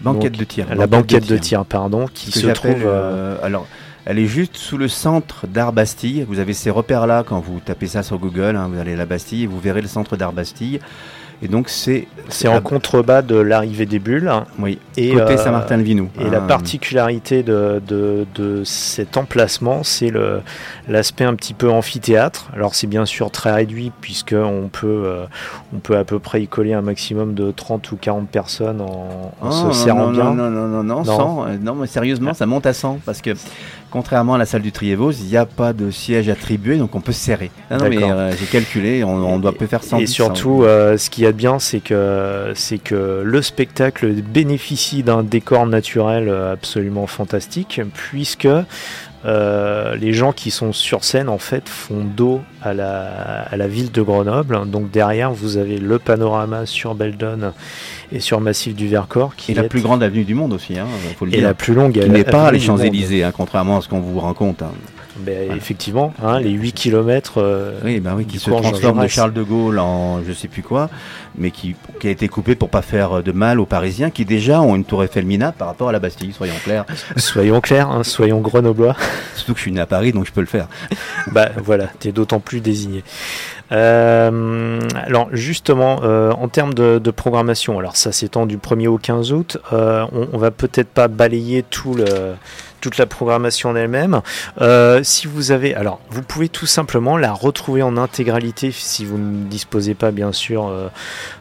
Banquette 0.00 0.32
Donc, 0.32 0.40
de 0.40 0.44
tir. 0.44 0.66
La 0.74 0.86
banquette 0.86 1.26
de 1.28 1.36
tir, 1.36 1.64
pardon, 1.64 2.06
qui 2.12 2.30
Ce 2.32 2.40
se 2.40 2.46
trouve. 2.48 2.82
euh, 2.86 3.36
euh, 3.36 3.36
alors, 3.42 3.66
elle 4.06 4.18
est 4.18 4.26
juste 4.26 4.56
sous 4.56 4.78
le 4.78 4.88
centre 4.88 5.46
d'Art 5.46 5.72
Bastille. 5.72 6.24
Vous 6.26 6.38
avez 6.38 6.54
ces 6.54 6.70
repères-là 6.70 7.24
quand 7.28 7.40
vous 7.40 7.60
tapez 7.62 7.88
ça 7.88 8.02
sur 8.02 8.18
Google. 8.18 8.56
hein, 8.56 8.70
vous 8.72 8.80
allez 8.80 8.94
à 8.94 8.96
la 8.96 9.06
Bastille 9.06 9.42
et 9.42 9.46
vous 9.46 9.60
verrez 9.60 9.82
le 9.82 9.88
centre 9.88 10.16
d'Art 10.16 10.32
Bastille. 10.32 10.80
Et 11.40 11.46
donc 11.48 11.68
c'est 11.68 12.08
c'est 12.28 12.48
en 12.48 12.60
contrebas 12.60 13.22
de 13.22 13.36
l'arrivée 13.36 13.86
des 13.86 14.00
bulles. 14.00 14.30
oui, 14.58 14.78
Et, 14.96 15.12
côté 15.12 15.34
euh, 15.34 15.36
Saint-Martin-le-Vinou. 15.36 16.08
Et 16.20 16.28
la 16.28 16.38
hein. 16.38 16.46
particularité 16.48 17.42
de, 17.44 17.80
de, 17.86 18.26
de 18.34 18.62
cet 18.64 19.16
emplacement, 19.16 19.82
c'est 19.84 20.10
le- 20.10 20.40
l'aspect 20.88 21.24
un 21.24 21.34
petit 21.34 21.54
peu 21.54 21.70
amphithéâtre. 21.70 22.48
Alors 22.54 22.74
c'est 22.74 22.88
bien 22.88 23.06
sûr 23.06 23.30
très 23.30 23.52
réduit 23.52 23.92
puisque 24.00 24.34
on 24.36 24.68
peut, 24.68 24.86
euh, 25.06 25.24
on 25.74 25.78
peut 25.78 25.96
à 25.96 26.04
peu 26.04 26.18
près 26.18 26.42
y 26.42 26.48
coller 26.48 26.74
un 26.74 26.82
maximum 26.82 27.34
de 27.34 27.52
30 27.52 27.92
ou 27.92 27.96
40 27.96 28.28
personnes 28.28 28.80
en, 28.80 29.32
en 29.40 29.48
Oh, 29.48 29.50
se 29.52 29.64
non, 29.66 29.72
serrant 29.72 30.06
non, 30.06 30.10
bien. 30.10 30.24
Non, 30.24 30.34
non, 30.34 30.50
non, 30.50 30.68
non, 30.68 30.82
non, 30.82 31.04
Non. 31.04 31.04
100, 31.04 31.44
euh, 31.46 31.56
non, 31.62 31.74
mais 31.76 31.86
sérieusement, 31.86 32.34
ça 32.34 32.46
monte 32.46 32.66
à 32.66 32.72
100 32.72 32.98
parce 33.06 33.22
que 33.22 33.30
contrairement 33.90 34.34
à 34.34 34.38
la 34.38 34.46
salle 34.46 34.62
du 34.62 34.72
Triévos, 34.72 35.12
il 35.12 35.26
n'y 35.26 35.36
a 35.36 35.46
pas 35.46 35.72
de 35.72 35.90
siège 35.90 36.28
attribué, 36.28 36.76
donc 36.76 36.94
on 36.94 37.00
peut 37.00 37.12
se 37.12 37.20
serrer. 37.20 37.50
Non, 37.70 37.78
non, 37.78 37.88
mais 37.88 38.02
euh, 38.02 38.32
j'ai 38.36 38.46
calculé, 38.46 39.04
on, 39.04 39.10
on 39.10 39.38
doit 39.38 39.52
peut 39.52 39.66
faire 39.66 39.82
100. 39.82 39.98
Et 39.98 40.06
surtout, 40.06 40.62
euh, 40.62 40.96
ce 40.96 41.10
qu'il 41.10 41.24
y 41.24 41.26
a 41.26 41.32
de 41.32 41.36
bien, 41.36 41.58
c'est 41.58 41.80
que, 41.80 42.52
c'est 42.54 42.78
que 42.78 43.22
le 43.24 43.42
spectacle 43.42 44.12
bénéficie 44.22 45.02
d'un 45.02 45.22
décor 45.22 45.66
naturel 45.66 46.28
euh, 46.28 46.52
absolument 46.52 47.06
fantastique, 47.06 47.80
puisque 47.94 48.48
euh, 49.26 49.96
les 49.96 50.12
gens 50.12 50.32
qui 50.32 50.50
sont 50.50 50.72
sur 50.72 51.02
scène, 51.04 51.28
en 51.28 51.38
fait, 51.38 51.68
font 51.68 52.04
dos 52.04 52.40
à 52.62 52.72
la, 52.72 53.42
à 53.42 53.56
la 53.56 53.66
ville 53.68 53.90
de 53.90 54.00
Grenoble. 54.02 54.60
Donc 54.68 54.90
derrière, 54.90 55.32
vous 55.32 55.56
avez 55.56 55.78
le 55.78 55.98
panorama 55.98 56.66
sur 56.66 56.94
Beldon 56.94 57.52
et 58.12 58.20
sur 58.20 58.40
Massif 58.40 58.74
du 58.74 58.86
Vercors, 58.88 59.34
qui 59.36 59.52
et 59.52 59.54
la 59.54 59.64
est- 59.64 59.68
plus 59.68 59.80
grande 59.80 60.02
avenue 60.02 60.24
du 60.24 60.34
monde 60.34 60.52
aussi, 60.52 60.78
hein, 60.78 60.86
faut 61.18 61.24
le 61.24 61.32
et 61.32 61.38
dire. 61.38 61.46
la 61.46 61.54
plus 61.54 61.74
longue 61.74 61.92
qui 62.00 62.08
n'est 62.08 62.24
pas 62.24 62.50
les 62.52 62.58
monde. 62.58 62.66
Champs-Élysées, 62.66 63.24
hein, 63.24 63.32
contrairement 63.36 63.78
à 63.78 63.80
ce 63.80 63.88
qu'on 63.88 64.00
vous 64.00 64.20
raconte. 64.20 64.62
hein. 64.62 64.70
Ben, 65.18 65.52
Effectivement, 65.56 66.12
hein, 66.22 66.40
les 66.40 66.50
8 66.50 66.72
km. 66.72 67.78
Oui, 67.84 68.00
bah 68.00 68.12
oui, 68.16 68.24
qui 68.24 68.38
se 68.38 68.50
transforme 68.50 69.02
de. 69.02 69.08
Charles 69.08 69.32
de 69.32 69.42
Gaulle 69.42 69.78
en 69.78 70.22
je 70.22 70.32
sais 70.32 70.48
plus 70.48 70.62
quoi, 70.62 70.90
mais 71.36 71.50
qui, 71.50 71.74
qui 72.00 72.08
a 72.08 72.10
été 72.10 72.28
coupé 72.28 72.54
pour 72.54 72.68
pas 72.68 72.82
faire 72.82 73.22
de 73.22 73.32
mal 73.32 73.60
aux 73.60 73.66
Parisiens 73.66 74.10
qui 74.10 74.24
déjà 74.24 74.60
ont 74.60 74.76
une 74.76 74.84
tour 74.84 75.02
Eiffel 75.02 75.24
minable 75.24 75.56
par 75.56 75.68
rapport 75.68 75.88
à 75.88 75.92
la 75.92 75.98
Bastille, 75.98 76.32
soyons 76.32 76.54
clairs. 76.62 76.84
Soyons 77.16 77.60
clairs, 77.60 77.90
hein, 77.90 78.04
soyons 78.04 78.40
grenoblois. 78.40 78.96
Surtout 79.34 79.52
que 79.52 79.58
je 79.58 79.62
suis 79.62 79.72
né 79.72 79.80
à 79.80 79.86
Paris, 79.86 80.12
donc 80.12 80.26
je 80.26 80.32
peux 80.32 80.40
le 80.40 80.46
faire. 80.46 80.68
bah 81.32 81.50
voilà, 81.62 81.86
t'es 81.98 82.12
d'autant 82.12 82.40
plus 82.40 82.60
désigné. 82.60 83.02
Euh, 83.72 84.80
alors 84.94 85.28
justement, 85.32 86.00
euh, 86.02 86.30
en 86.32 86.48
termes 86.48 86.74
de, 86.74 87.10
programmation, 87.10 87.78
alors 87.78 87.96
ça 87.96 88.12
s'étend 88.12 88.46
du 88.46 88.58
1er 88.58 88.86
au 88.86 88.98
15 88.98 89.32
août, 89.32 89.58
euh, 89.72 90.06
on, 90.12 90.28
on 90.32 90.38
va 90.38 90.50
peut-être 90.50 90.88
pas 90.88 91.08
balayer 91.08 91.62
tout 91.62 91.94
le, 91.94 92.04
toute 92.80 92.96
la 92.98 93.06
programmation 93.06 93.70
en 93.70 93.76
elle-même. 93.76 94.20
Si 95.02 95.26
vous 95.26 95.50
avez, 95.50 95.74
alors 95.74 96.00
vous 96.10 96.22
pouvez 96.22 96.48
tout 96.48 96.66
simplement 96.66 97.16
la 97.16 97.32
retrouver 97.32 97.82
en 97.82 97.96
intégralité 97.96 98.70
si 98.72 99.04
vous 99.04 99.18
ne 99.18 99.44
disposez 99.48 99.94
pas 99.94 100.10
bien 100.10 100.32
sûr 100.32 100.70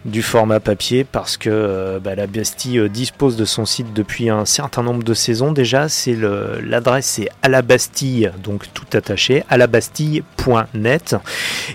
du 0.05 0.23
format 0.23 0.59
papier, 0.59 1.03
parce 1.03 1.37
que 1.37 1.99
bah, 2.03 2.15
la 2.15 2.27
Bastille 2.27 2.89
dispose 2.89 3.35
de 3.35 3.45
son 3.45 3.65
site 3.65 3.93
depuis 3.93 4.29
un 4.29 4.45
certain 4.45 4.83
nombre 4.83 5.03
de 5.03 5.13
saisons 5.13 5.51
déjà. 5.51 5.89
C'est 5.89 6.13
le- 6.13 6.59
l'adresse 6.65 7.05
c'est 7.05 7.29
à 7.41 7.49
la 7.49 7.61
Bastille, 7.61 8.31
donc 8.43 8.65
tout 8.73 8.97
attaché, 8.97 9.43
à 9.49 9.57
la 9.57 9.67
Bastille.net. 9.67 11.15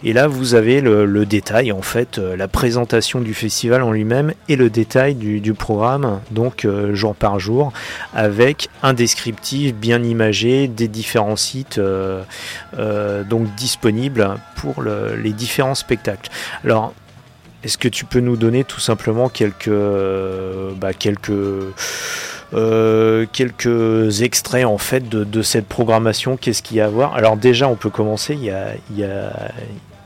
Et 0.02 0.12
là, 0.12 0.26
vous 0.26 0.41
avez 0.54 0.80
le, 0.80 1.04
le 1.06 1.26
détail, 1.26 1.72
en 1.72 1.82
fait, 1.82 2.18
euh, 2.18 2.36
la 2.36 2.48
présentation 2.48 3.20
du 3.20 3.34
festival 3.34 3.82
en 3.82 3.92
lui-même 3.92 4.32
et 4.48 4.56
le 4.56 4.70
détail 4.70 5.14
du, 5.14 5.54
programme, 5.54 6.20
donc 6.30 6.64
euh, 6.64 6.94
jour 6.94 7.14
par 7.14 7.38
jour, 7.38 7.72
avec 8.14 8.68
un 8.82 8.92
descriptif 8.94 9.74
bien 9.74 10.02
imagé 10.02 10.68
des 10.68 10.88
différents 10.88 11.36
sites 11.36 11.78
euh, 11.78 12.22
donc 13.24 13.54
disponibles 13.54 14.36
pour 14.56 14.82
le- 14.82 15.16
les 15.16 15.32
différents 15.32 15.74
spectacles. 15.74 16.30
Alors, 16.64 16.92
est-ce 17.64 17.78
que 17.78 17.88
tu 17.88 18.04
peux 18.04 18.20
nous 18.20 18.36
donner 18.36 18.64
tout 18.64 18.80
simplement 18.80 19.28
quelques, 19.28 19.70
bah, 20.80 20.92
quelques 20.92 21.32
quelques 23.32 24.22
extraits 24.22 24.66
en 24.66 24.78
fait 24.78 25.08
de, 25.08 25.24
de 25.24 25.42
cette 25.42 25.66
programmation? 25.66 26.36
Qu'est-ce 26.36 26.62
qu'il 26.62 26.76
y 26.78 26.80
a 26.80 26.86
à 26.86 26.88
voir? 26.88 27.14
Alors 27.14 27.36
déjà, 27.36 27.68
on 27.68 27.76
peut 27.76 27.90
commencer. 27.90 28.34
Il 28.34 28.44
y 28.44 28.50
a, 28.50 28.74
il 28.90 28.98
y 28.98 29.04
a, 29.04 29.32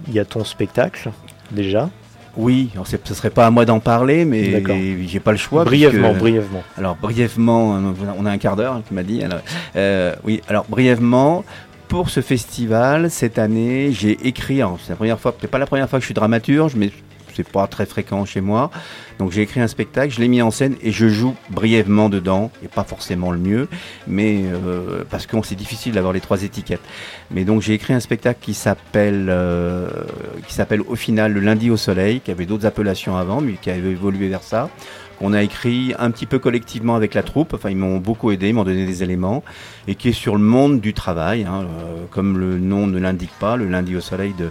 il 0.08 0.14
y 0.14 0.18
a 0.18 0.24
ton 0.24 0.44
spectacle 0.44 1.10
déjà. 1.50 1.90
Oui, 2.36 2.68
alors 2.74 2.86
ce 2.86 3.14
serait 3.14 3.30
pas 3.30 3.46
à 3.46 3.50
moi 3.50 3.64
d'en 3.64 3.80
parler, 3.80 4.26
mais 4.26 4.62
j'ai 5.06 5.20
pas 5.20 5.32
le 5.32 5.38
choix. 5.38 5.64
brièvement, 5.64 6.08
puisque- 6.10 6.20
brièvement. 6.20 6.62
Alors 6.76 6.96
brièvement, 6.96 7.80
on 8.18 8.26
a 8.26 8.30
un 8.30 8.38
quart 8.38 8.56
d'heure, 8.56 8.74
hein, 8.74 8.82
tu 8.86 8.92
m'as 8.92 9.02
dit. 9.02 9.22
Alors, 9.22 9.40
euh, 9.74 10.14
oui, 10.24 10.42
alors 10.48 10.66
brièvement, 10.68 11.44
pour 11.88 12.10
ce 12.10 12.20
festival, 12.20 13.10
cette 13.10 13.38
année, 13.38 13.90
j'ai 13.92 14.18
écrit, 14.26 14.60
c'est 14.82 14.90
la 14.90 14.96
première 14.96 15.18
fois, 15.18 15.32
peut-être 15.32 15.50
pas 15.50 15.58
la 15.58 15.66
première 15.66 15.88
fois 15.88 15.98
que 15.98 16.02
je 16.02 16.06
suis 16.06 16.14
dramaturge, 16.14 16.74
mais 16.76 16.90
c'est 17.36 17.48
pas 17.48 17.66
très 17.66 17.86
fréquent 17.86 18.24
chez 18.24 18.40
moi. 18.40 18.70
Donc 19.18 19.32
j'ai 19.32 19.42
écrit 19.42 19.60
un 19.60 19.68
spectacle, 19.68 20.12
je 20.12 20.20
l'ai 20.20 20.28
mis 20.28 20.42
en 20.42 20.50
scène 20.50 20.76
et 20.82 20.92
je 20.92 21.08
joue 21.08 21.34
brièvement 21.50 22.08
dedans, 22.08 22.50
et 22.64 22.68
pas 22.68 22.84
forcément 22.84 23.30
le 23.30 23.38
mieux, 23.38 23.68
mais 24.06 24.42
euh, 24.44 25.04
parce 25.10 25.26
que 25.26 25.36
c'est 25.44 25.54
difficile 25.54 25.92
d'avoir 25.92 26.12
les 26.12 26.20
trois 26.20 26.42
étiquettes. 26.42 26.80
Mais 27.30 27.44
donc 27.44 27.62
j'ai 27.62 27.74
écrit 27.74 27.92
un 27.92 28.00
spectacle 28.00 28.40
qui 28.40 28.54
s'appelle 28.54 29.26
euh, 29.28 29.88
qui 30.46 30.54
s'appelle 30.54 30.80
au 30.80 30.96
final 30.96 31.32
le 31.32 31.40
lundi 31.40 31.70
au 31.70 31.76
soleil, 31.76 32.20
qui 32.20 32.30
avait 32.30 32.46
d'autres 32.46 32.66
appellations 32.66 33.16
avant, 33.16 33.40
mais 33.40 33.54
qui 33.54 33.70
avait 33.70 33.90
évolué 33.90 34.28
vers 34.28 34.42
ça 34.42 34.70
qu'on 35.18 35.32
a 35.32 35.42
écrit 35.42 35.94
un 35.98 36.10
petit 36.10 36.26
peu 36.26 36.38
collectivement 36.38 36.94
avec 36.94 37.14
la 37.14 37.22
troupe. 37.22 37.54
Enfin, 37.54 37.70
ils 37.70 37.76
m'ont 37.76 37.98
beaucoup 37.98 38.30
aidé, 38.30 38.48
ils 38.48 38.54
m'ont 38.54 38.64
donné 38.64 38.86
des 38.86 39.02
éléments, 39.02 39.42
et 39.88 39.94
qui 39.94 40.10
est 40.10 40.12
sur 40.12 40.36
le 40.36 40.42
monde 40.42 40.80
du 40.80 40.92
travail, 40.92 41.44
hein, 41.44 41.62
euh, 41.62 42.04
comme 42.10 42.38
le 42.38 42.58
nom 42.58 42.86
ne 42.86 42.98
l'indique 42.98 43.32
pas, 43.40 43.56
le 43.56 43.66
lundi 43.66 43.96
au 43.96 44.00
soleil 44.00 44.34
de 44.38 44.50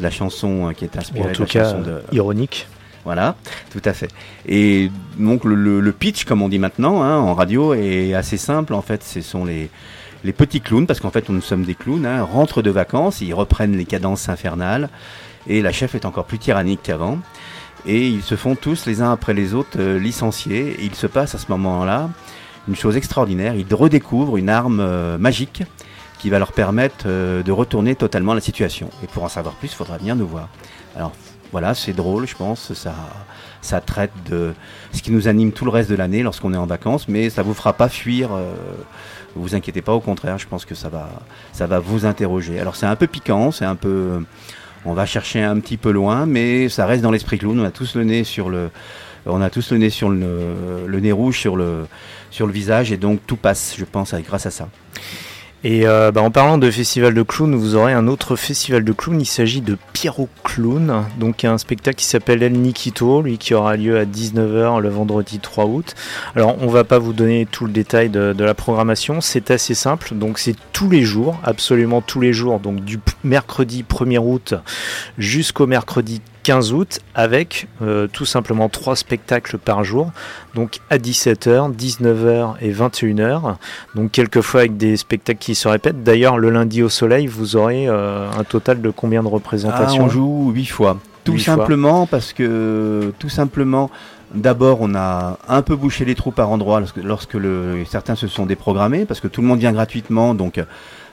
la 0.00 0.10
chanson 0.10 0.68
euh, 0.68 0.72
qui 0.72 0.84
est 0.84 0.96
inspirée 0.96 1.26
en 1.26 1.30
de 1.30 1.34
tout 1.34 1.42
la 1.42 1.48
cas, 1.48 1.64
chanson 1.64 1.80
de. 1.82 2.00
ironique. 2.12 2.66
Voilà, 3.04 3.36
tout 3.70 3.82
à 3.84 3.92
fait. 3.92 4.08
Et 4.48 4.90
donc 5.16 5.44
le, 5.44 5.54
le- 5.54 5.80
le 5.80 5.92
pitch, 5.92 6.24
comme 6.24 6.42
on 6.42 6.48
dit 6.48 6.58
maintenant 6.58 7.02
hein, 7.02 7.16
en 7.18 7.34
radio, 7.34 7.72
est 7.74 8.14
assez 8.14 8.36
simple. 8.36 8.74
En 8.74 8.82
fait, 8.82 9.04
ce 9.04 9.20
sont 9.20 9.44
les, 9.44 9.70
les 10.24 10.32
petits 10.32 10.60
clowns, 10.60 10.86
parce 10.88 10.98
qu'en 10.98 11.10
fait, 11.12 11.28
nous 11.28 11.40
sommes 11.40 11.62
des 11.62 11.76
clowns, 11.76 12.04
hein, 12.04 12.22
rentrent 12.24 12.62
de 12.62 12.70
vacances, 12.70 13.20
ils 13.20 13.32
reprennent 13.32 13.76
les 13.76 13.84
cadences 13.84 14.28
infernales, 14.28 14.88
et 15.46 15.62
la 15.62 15.70
chef 15.70 15.94
est 15.94 16.04
encore 16.04 16.24
plus 16.24 16.38
tyrannique 16.40 16.80
qu'avant. 16.82 17.18
Et 17.86 18.08
ils 18.08 18.22
se 18.22 18.34
font 18.34 18.56
tous 18.56 18.86
les 18.86 19.00
uns 19.00 19.12
après 19.12 19.32
les 19.34 19.54
autres 19.54 19.78
euh, 19.78 20.00
licenciés. 20.00 20.74
Et 20.80 20.84
il 20.86 20.96
se 20.96 21.06
passe 21.06 21.36
à 21.36 21.38
ce 21.38 21.46
moment-là 21.50 22.10
une 22.66 22.74
chose 22.74 22.96
extraordinaire. 22.96 23.54
Ils 23.54 23.72
redécouvrent 23.72 24.36
une 24.36 24.48
arme 24.48 24.80
euh, 24.80 25.16
magique 25.18 25.62
qui 26.18 26.30
va 26.30 26.38
leur 26.38 26.52
permettre 26.52 27.04
euh, 27.06 27.42
de 27.42 27.52
retourner 27.52 27.94
totalement 27.94 28.34
la 28.34 28.40
situation. 28.40 28.90
Et 29.02 29.06
pour 29.06 29.24
en 29.24 29.28
savoir 29.28 29.54
plus, 29.54 29.68
il 29.68 29.74
faudra 29.74 29.98
venir 29.98 30.16
nous 30.16 30.26
voir. 30.26 30.48
Alors 30.96 31.12
voilà, 31.52 31.74
c'est 31.74 31.92
drôle, 31.92 32.26
je 32.26 32.34
pense. 32.34 32.72
Ça, 32.74 32.94
ça 33.60 33.80
traite 33.80 34.12
de 34.28 34.54
ce 34.92 35.02
qui 35.02 35.12
nous 35.12 35.28
anime 35.28 35.52
tout 35.52 35.64
le 35.64 35.70
reste 35.70 35.90
de 35.90 35.94
l'année 35.96 36.22
lorsqu'on 36.22 36.52
est 36.54 36.56
en 36.56 36.66
vacances, 36.66 37.08
mais 37.08 37.30
ça 37.30 37.42
vous 37.42 37.54
fera 37.54 37.72
pas 37.72 37.88
fuir. 37.88 38.30
Euh, 38.32 38.54
vous 39.34 39.54
inquiétez 39.54 39.82
pas, 39.82 39.92
au 39.92 40.00
contraire, 40.00 40.38
je 40.38 40.46
pense 40.46 40.64
que 40.64 40.74
ça 40.74 40.88
va, 40.88 41.10
ça 41.52 41.66
va 41.66 41.78
vous 41.78 42.06
interroger. 42.06 42.58
Alors 42.58 42.76
c'est 42.76 42.86
un 42.86 42.96
peu 42.96 43.06
piquant, 43.06 43.50
c'est 43.50 43.66
un 43.66 43.76
peu, 43.76 44.24
on 44.84 44.94
va 44.94 45.04
chercher 45.04 45.42
un 45.42 45.60
petit 45.60 45.76
peu 45.76 45.90
loin, 45.90 46.24
mais 46.24 46.68
ça 46.68 46.86
reste 46.86 47.02
dans 47.02 47.10
l'esprit 47.10 47.38
clown. 47.38 47.60
On 47.60 47.64
a 47.64 47.70
tous 47.70 47.96
le 47.96 48.04
nez 48.04 48.24
sur 48.24 48.48
le, 48.48 48.70
on 49.26 49.42
a 49.42 49.50
tous 49.50 49.72
le 49.72 49.78
nez 49.78 49.90
sur 49.90 50.08
le, 50.08 50.86
le 50.86 51.00
nez 51.00 51.12
rouge 51.12 51.38
sur 51.38 51.56
le, 51.56 51.86
sur 52.30 52.46
le 52.46 52.52
visage, 52.52 52.92
et 52.92 52.96
donc 52.96 53.20
tout 53.26 53.36
passe, 53.36 53.74
je 53.76 53.84
pense, 53.84 54.14
grâce 54.14 54.46
à 54.46 54.50
ça. 54.50 54.68
Et 55.64 55.86
euh, 55.86 56.12
bah, 56.12 56.20
en 56.22 56.30
parlant 56.30 56.58
de 56.58 56.70
festival 56.70 57.14
de 57.14 57.22
clown, 57.22 57.54
vous 57.54 57.74
aurez 57.74 57.92
un 57.92 58.06
autre 58.08 58.36
festival 58.36 58.84
de 58.84 58.92
clown. 58.92 59.20
Il 59.20 59.26
s'agit 59.26 59.62
de 59.62 59.76
Pierrot 59.92 60.28
Clown, 60.44 61.04
donc 61.18 61.44
un 61.44 61.58
spectacle 61.58 61.96
qui 61.96 62.04
s'appelle 62.04 62.42
El 62.42 62.52
Nikito, 62.52 63.22
lui 63.22 63.38
qui 63.38 63.54
aura 63.54 63.76
lieu 63.76 63.98
à 63.98 64.04
19h 64.04 64.80
le 64.80 64.88
vendredi 64.88 65.38
3 65.38 65.64
août. 65.64 65.94
Alors 66.34 66.56
on 66.60 66.68
va 66.68 66.84
pas 66.84 66.98
vous 66.98 67.12
donner 67.12 67.46
tout 67.50 67.64
le 67.64 67.72
détail 67.72 68.10
de, 68.10 68.34
la 68.38 68.54
programmation, 68.54 69.20
c'est 69.20 69.50
assez 69.50 69.74
simple. 69.74 70.14
Donc 70.14 70.38
c'est 70.38 70.56
tous 70.72 70.90
les 70.90 71.02
jours, 71.02 71.40
absolument 71.42 72.00
tous 72.00 72.20
les 72.20 72.32
jours, 72.32 72.60
donc 72.60 72.84
du 72.84 73.00
mercredi 73.24 73.84
1er 73.88 74.18
août 74.18 74.54
jusqu'au 75.18 75.66
mercredi 75.66 76.20
15 76.46 76.72
août, 76.74 77.00
avec 77.16 77.66
euh, 77.82 78.06
tout 78.06 78.24
simplement 78.24 78.68
trois 78.68 78.94
spectacles 78.94 79.58
par 79.58 79.82
jour, 79.82 80.12
donc 80.54 80.78
à 80.90 80.96
17h, 80.96 81.74
19h 81.74 82.54
et 82.60 82.72
21h. 82.72 83.56
Donc 83.96 84.12
quelquefois 84.12 84.60
avec 84.60 84.76
des 84.76 84.96
spectacles 84.96 85.40
qui 85.40 85.56
se 85.56 85.66
répètent. 85.66 86.04
D'ailleurs, 86.04 86.38
le 86.38 86.50
lundi 86.50 86.84
au 86.84 86.88
soleil, 86.88 87.26
vous 87.26 87.56
aurez 87.56 87.88
euh, 87.88 88.30
un 88.30 88.44
total 88.44 88.80
de 88.80 88.90
combien 88.90 89.24
de 89.24 89.26
Ah, 89.26 89.32
représentations 89.32 90.04
on 90.04 90.08
joue 90.08 90.52
huit 90.52 90.66
fois. 90.66 90.98
Tout 91.24 91.32
fois. 91.32 91.56
simplement 91.56 92.06
parce 92.06 92.32
que, 92.32 93.12
tout 93.18 93.28
simplement, 93.28 93.90
d'abord, 94.32 94.78
on 94.82 94.94
a 94.94 95.38
un 95.48 95.62
peu 95.62 95.74
bouché 95.74 96.04
les 96.04 96.14
trous 96.14 96.30
par 96.30 96.50
endroits 96.50 96.78
lorsque, 96.78 96.98
lorsque 96.98 97.34
le, 97.34 97.84
certains 97.88 98.14
se 98.14 98.28
sont 98.28 98.46
déprogrammés, 98.46 99.04
parce 99.04 99.18
que 99.18 99.26
tout 99.26 99.40
le 99.40 99.48
monde 99.48 99.58
vient 99.58 99.72
gratuitement, 99.72 100.32
donc 100.32 100.62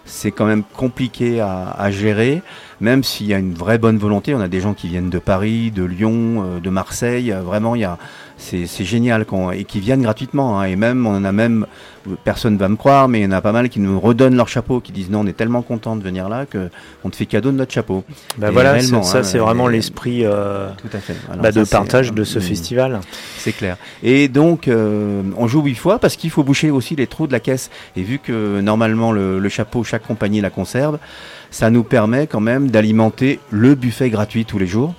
c'est 0.06 0.32
quand 0.32 0.46
même 0.46 0.64
compliqué 0.64 1.40
à, 1.40 1.72
à 1.72 1.90
gérer, 1.90 2.44
même 2.82 3.04
s'il 3.04 3.28
y 3.28 3.34
a 3.34 3.38
une 3.38 3.54
vraie 3.54 3.78
bonne 3.78 3.98
volonté. 3.98 4.34
On 4.36 4.42
a 4.42 4.48
des 4.48 4.62
gens 4.62 4.74
qui 4.74 4.88
viennent 4.88 5.10
de 5.10 5.20
Paris, 5.20 5.72
de 5.72 5.84
Lyon, 5.84 6.44
euh, 6.44 6.60
de 6.60 6.70
Marseille. 6.70 7.32
euh, 7.32 7.42
Vraiment, 7.42 7.76
il 7.76 7.82
y 7.82 7.86
a, 7.86 7.98
c'est, 8.38 8.66
c'est 8.68 8.84
génial 8.86 9.26
qu'on- 9.26 9.52
et 9.52 9.64
qui 9.64 9.80
viennent 9.80 10.02
gratuitement. 10.02 10.60
hein. 10.60 10.64
et 10.66 10.76
même, 10.76 11.06
on 11.08 11.16
en 11.16 11.24
a 11.24 11.32
même, 11.32 11.66
personne 12.24 12.58
va 12.58 12.68
me 12.68 12.76
croire, 12.76 13.08
mais 13.08 13.20
il 13.22 13.24
y 13.24 13.28
en 13.28 13.32
a 13.32 13.42
pas 13.42 13.52
mal 13.54 13.70
qui 13.70 13.80
nous 13.80 14.00
redonnent 14.00 14.36
leur 14.36 14.48
chapeau, 14.50 14.80
qui 14.82 14.92
disent 14.92 15.10
non, 15.10 15.20
on 15.22 15.28
est 15.28 15.38
tellement 15.38 15.62
content 15.62 15.96
de 15.96 16.04
venir 16.04 16.28
là 16.30 16.46
que 16.46 16.70
on 17.04 17.10
te 17.10 17.16
fait 17.16 17.26
cadeau 17.26 17.52
de 17.52 17.58
notre 17.58 17.72
chapeau. 17.74 18.04
Bah 18.38 18.52
voilà, 18.52 18.74
réellement, 18.74 19.04
ça, 19.04 19.20
hein, 19.20 19.24
c'est 19.24 19.38
vraiment 19.38 19.70
et- 19.70 19.74
l'esprit 19.74 20.26
euh, 20.26 20.70
Tout 20.82 20.90
à 20.96 21.00
fait. 21.00 21.16
Alors 21.30 21.44
bah, 21.44 21.52
de 21.52 21.60
ça, 21.60 21.66
c'est, 21.66 21.72
partage 21.78 22.12
de 22.14 22.24
ce 22.24 22.40
mm, 22.40 22.42
festival. 22.42 23.00
C'est 23.38 23.54
clair. 23.54 23.78
Et 24.02 24.28
donc, 24.28 24.68
euh, 24.68 25.22
on 25.38 25.48
joue 25.48 25.62
huit 25.62 25.76
fois 25.76 26.00
parce 26.00 26.16
qu'il 26.16 26.30
faut 26.30 26.44
boucher 26.44 26.72
aussi 26.72 26.96
les 26.96 27.08
trous 27.08 27.28
de 27.28 27.32
la 27.32 27.40
caisse. 27.40 27.70
Et 27.96 28.02
vu 28.04 28.20
que 28.20 28.60
normalement 28.62 29.12
le, 29.12 29.40
le 29.40 29.50
chapeau, 29.50 29.84
chaque 29.84 30.06
compagnie 30.06 30.42
la 30.42 30.50
conserve, 30.50 30.98
ça 31.54 31.70
nous 31.70 31.84
permet 31.84 32.28
quand 32.28 32.40
même 32.42 32.70
d'alimenter 32.70 33.40
le 33.52 33.76
buffet 33.76 34.10
gratuit 34.10 34.44
tous 34.44 34.58
les 34.60 34.68
jours. 34.68 34.94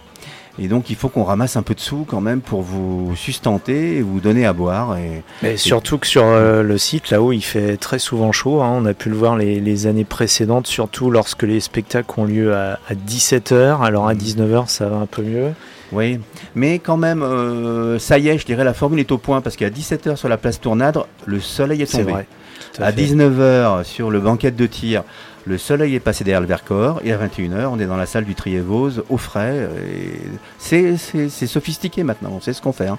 Et 0.56 0.68
donc, 0.68 0.88
il 0.88 0.94
faut 0.94 1.08
qu'on 1.08 1.24
ramasse 1.24 1.56
un 1.56 1.62
peu 1.62 1.74
de 1.74 1.80
sous 1.80 2.04
quand 2.08 2.20
même 2.20 2.40
pour 2.40 2.62
vous 2.62 3.12
sustenter 3.16 3.96
et 3.96 4.02
vous 4.02 4.20
donner 4.20 4.46
à 4.46 4.52
boire. 4.52 4.96
Et, 4.96 5.24
Mais 5.42 5.56
surtout 5.56 5.98
que 5.98 6.06
sur 6.06 6.22
euh, 6.24 6.62
le 6.62 6.78
site, 6.78 7.10
là-haut, 7.10 7.32
il 7.32 7.40
fait 7.40 7.76
très 7.76 7.98
souvent 7.98 8.30
chaud. 8.30 8.62
hein. 8.62 8.70
On 8.72 8.86
a 8.86 8.94
pu 8.94 9.08
le 9.08 9.16
voir 9.16 9.36
les, 9.36 9.58
les 9.58 9.86
années 9.88 10.04
précédentes, 10.04 10.68
surtout 10.68 11.10
lorsque 11.10 11.42
les 11.42 11.58
spectacles 11.58 12.08
ont 12.20 12.24
lieu 12.24 12.54
à, 12.54 12.78
17h. 13.08 13.82
Alors 13.82 14.06
à 14.06 14.14
19h, 14.14 14.68
ça 14.68 14.86
va 14.88 14.98
un 14.98 15.06
peu 15.06 15.22
mieux. 15.22 15.48
Oui, 15.90 16.20
mais 16.54 16.78
quand 16.78 16.96
même, 16.98 17.24
euh, 17.24 17.98
ça 17.98 18.18
y 18.20 18.28
est, 18.28 18.38
je 18.38 18.46
dirais 18.46 18.62
la 18.62 18.74
formule 18.74 19.00
est 19.00 19.10
au 19.10 19.18
point 19.18 19.40
parce 19.40 19.56
qu'à 19.56 19.70
17h 19.70 20.14
sur 20.14 20.28
la 20.28 20.36
place 20.36 20.60
Tournadre, 20.60 21.08
le 21.26 21.40
soleil 21.40 21.82
est 21.82 21.86
C'est 21.86 21.98
tombé. 21.98 22.12
vrai. 22.12 22.26
Tout 22.74 22.82
à 22.82 22.86
À 22.86 22.92
fait. 22.92 23.02
19h 23.02 23.82
sur 23.84 24.10
le 24.10 24.20
banquet 24.20 24.50
de 24.52 24.66
tir, 24.66 25.02
le 25.46 25.59
soleil 25.59 25.94
est 25.94 26.00
passé 26.00 26.24
derrière 26.24 26.40
le 26.40 26.46
Vercors 26.46 27.00
et 27.04 27.12
à 27.12 27.18
21h, 27.18 27.66
on 27.66 27.78
est 27.78 27.87
dans 27.87 27.96
la 27.96 28.07
salle 28.07 28.24
du 28.24 28.35
Triévose 28.35 29.04
au 29.09 29.18
frais. 29.18 29.68
c'est 30.59 30.96
sophistiqué 31.46 32.02
maintenant, 32.02 32.33
on 32.35 32.40
sait 32.40 32.52
ce 32.52 32.62
qu'on 32.62 32.72
fait. 32.72 32.88
hein. 32.88 32.98